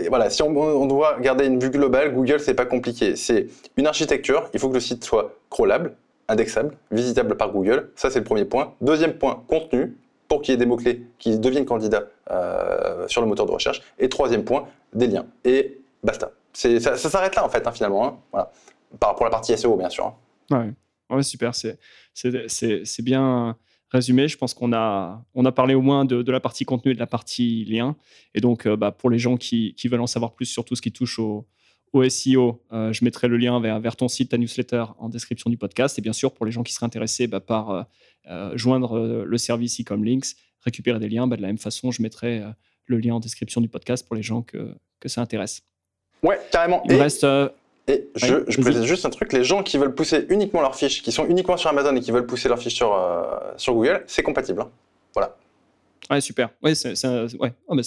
[0.08, 3.16] voilà, si on, doit garder une vue globale, Google, c'est pas compliqué.
[3.16, 5.94] C'est une architecture, il faut que le site soit crawlable,
[6.28, 7.90] indexable, visitable par Google.
[7.96, 8.74] Ça, c'est le premier point.
[8.80, 9.96] Deuxième point, contenu,
[10.28, 13.82] pour qu'il y ait des mots-clés qui deviennent candidats euh, sur le moteur de recherche.
[13.98, 15.26] Et troisième point, des liens.
[15.44, 16.30] Et basta.
[16.52, 18.06] Ça, ça s'arrête là, en fait, hein, finalement.
[18.06, 18.16] Hein.
[18.30, 18.52] Voilà.
[19.00, 20.06] Par, pour la partie SEO, bien sûr.
[20.06, 20.14] Hein.
[20.56, 20.72] Ouais.
[21.10, 21.54] Ouais, super.
[21.54, 23.56] C'est bien
[23.90, 24.28] résumé.
[24.28, 26.94] Je pense qu'on a, on a parlé au moins de, de, la partie contenu et
[26.94, 27.96] de la partie lien.
[28.34, 30.76] Et donc, euh, bah, pour les gens qui, qui, veulent en savoir plus sur tout
[30.76, 31.46] ce qui touche au,
[31.92, 35.50] au SEO, euh, je mettrai le lien vers, vers, ton site, ta newsletter en description
[35.50, 35.98] du podcast.
[35.98, 37.86] Et bien sûr, pour les gens qui seraient intéressés bah, par
[38.28, 42.02] euh, joindre le service e Links, récupérer des liens, bah, de la même façon, je
[42.02, 42.42] mettrai
[42.86, 45.62] le lien en description du podcast pour les gens que, que ça intéresse.
[46.22, 46.82] Ouais, carrément.
[46.88, 47.26] Il reste
[47.90, 51.02] et je, je précise juste un truc, les gens qui veulent pousser uniquement leurs fiches,
[51.02, 54.04] qui sont uniquement sur Amazon et qui veulent pousser leurs fiches sur, euh, sur Google,
[54.06, 54.60] c'est compatible.
[54.60, 54.70] Hein.
[55.12, 55.36] Voilà.
[56.08, 56.50] Ouais, super.
[56.62, 56.92] Ouais, c'est
[57.38, 57.52] ouais.
[57.66, 57.82] Oh, bah,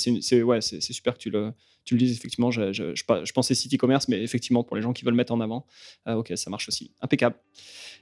[0.45, 1.51] ouais, super que tu le,
[1.85, 2.17] tu le dises.
[2.17, 5.33] Effectivement, je, je, je, pensais site e-commerce, mais effectivement, pour les gens qui veulent mettre
[5.33, 5.65] en avant,
[6.07, 6.91] euh, ok, ça marche aussi.
[7.01, 7.35] Impeccable.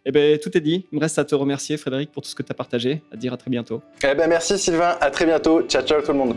[0.05, 0.85] Eh ben, tout est dit.
[0.91, 3.01] Il me reste à te remercier, Frédéric, pour tout ce que tu as partagé.
[3.11, 3.81] À dire à très bientôt.
[4.03, 4.97] Eh ben, merci, Sylvain.
[4.99, 5.61] À très bientôt.
[5.67, 6.35] Ciao, ciao, tout le monde.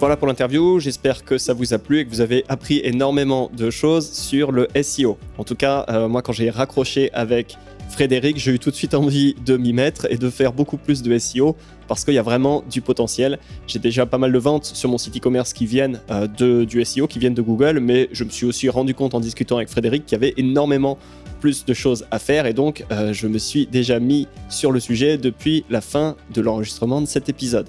[0.00, 3.50] Voilà pour l'interview, j'espère que ça vous a plu et que vous avez appris énormément
[3.52, 5.18] de choses sur le SEO.
[5.38, 8.94] En tout cas, euh, moi quand j'ai raccroché avec Frédéric, j'ai eu tout de suite
[8.94, 11.56] envie de m'y mettre et de faire beaucoup plus de SEO
[11.88, 13.40] parce qu'il y a vraiment du potentiel.
[13.66, 17.08] J'ai déjà pas mal de ventes sur mon site e-commerce qui viennent euh, du SEO,
[17.08, 20.06] qui viennent de Google, mais je me suis aussi rendu compte en discutant avec Frédéric
[20.06, 20.96] qu'il y avait énormément
[21.40, 24.78] plus de choses à faire et donc euh, je me suis déjà mis sur le
[24.78, 27.68] sujet depuis la fin de l'enregistrement de cet épisode.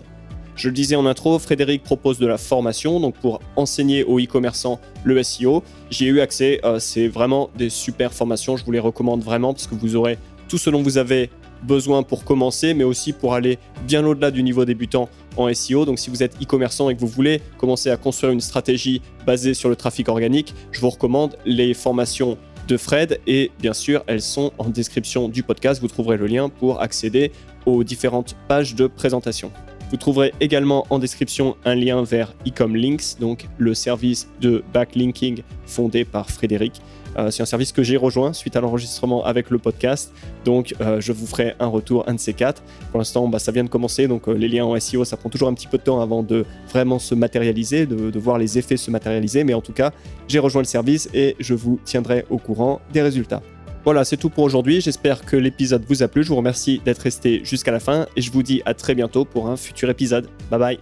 [0.59, 4.81] Je le disais en intro, Frédéric propose de la formation donc pour enseigner aux e-commerçants
[5.05, 5.63] le SEO.
[5.89, 9.53] J'y ai eu accès, euh, c'est vraiment des super formations, je vous les recommande vraiment
[9.53, 10.17] parce que vous aurez
[10.49, 11.29] tout ce dont vous avez
[11.63, 13.57] besoin pour commencer, mais aussi pour aller
[13.87, 15.07] bien au-delà du niveau débutant
[15.37, 15.85] en SEO.
[15.85, 19.53] Donc si vous êtes e-commerçant et que vous voulez commencer à construire une stratégie basée
[19.53, 22.37] sur le trafic organique, je vous recommande les formations
[22.67, 25.79] de Fred et bien sûr elles sont en description du podcast.
[25.79, 27.31] Vous trouverez le lien pour accéder
[27.65, 29.53] aux différentes pages de présentation.
[29.89, 36.05] Vous trouverez également en description un lien vers Ecomlinks, donc le service de backlinking fondé
[36.05, 36.81] par Frédéric.
[37.17, 40.13] Euh, c'est un service que j'ai rejoint suite à l'enregistrement avec le podcast.
[40.45, 42.61] Donc, euh, je vous ferai un retour, un de ces quatre.
[42.91, 44.07] Pour l'instant, bah, ça vient de commencer.
[44.07, 46.23] Donc, euh, les liens en SEO, ça prend toujours un petit peu de temps avant
[46.23, 49.43] de vraiment se matérialiser, de voir les effets se matérialiser.
[49.43, 49.91] Mais en tout cas,
[50.27, 53.41] j'ai rejoint le service et je vous tiendrai au courant des résultats.
[53.85, 54.81] Voilà, c'est tout pour aujourd'hui.
[54.81, 56.23] J'espère que l'épisode vous a plu.
[56.23, 59.25] Je vous remercie d'être resté jusqu'à la fin et je vous dis à très bientôt
[59.25, 60.27] pour un futur épisode.
[60.51, 60.79] Bye bye.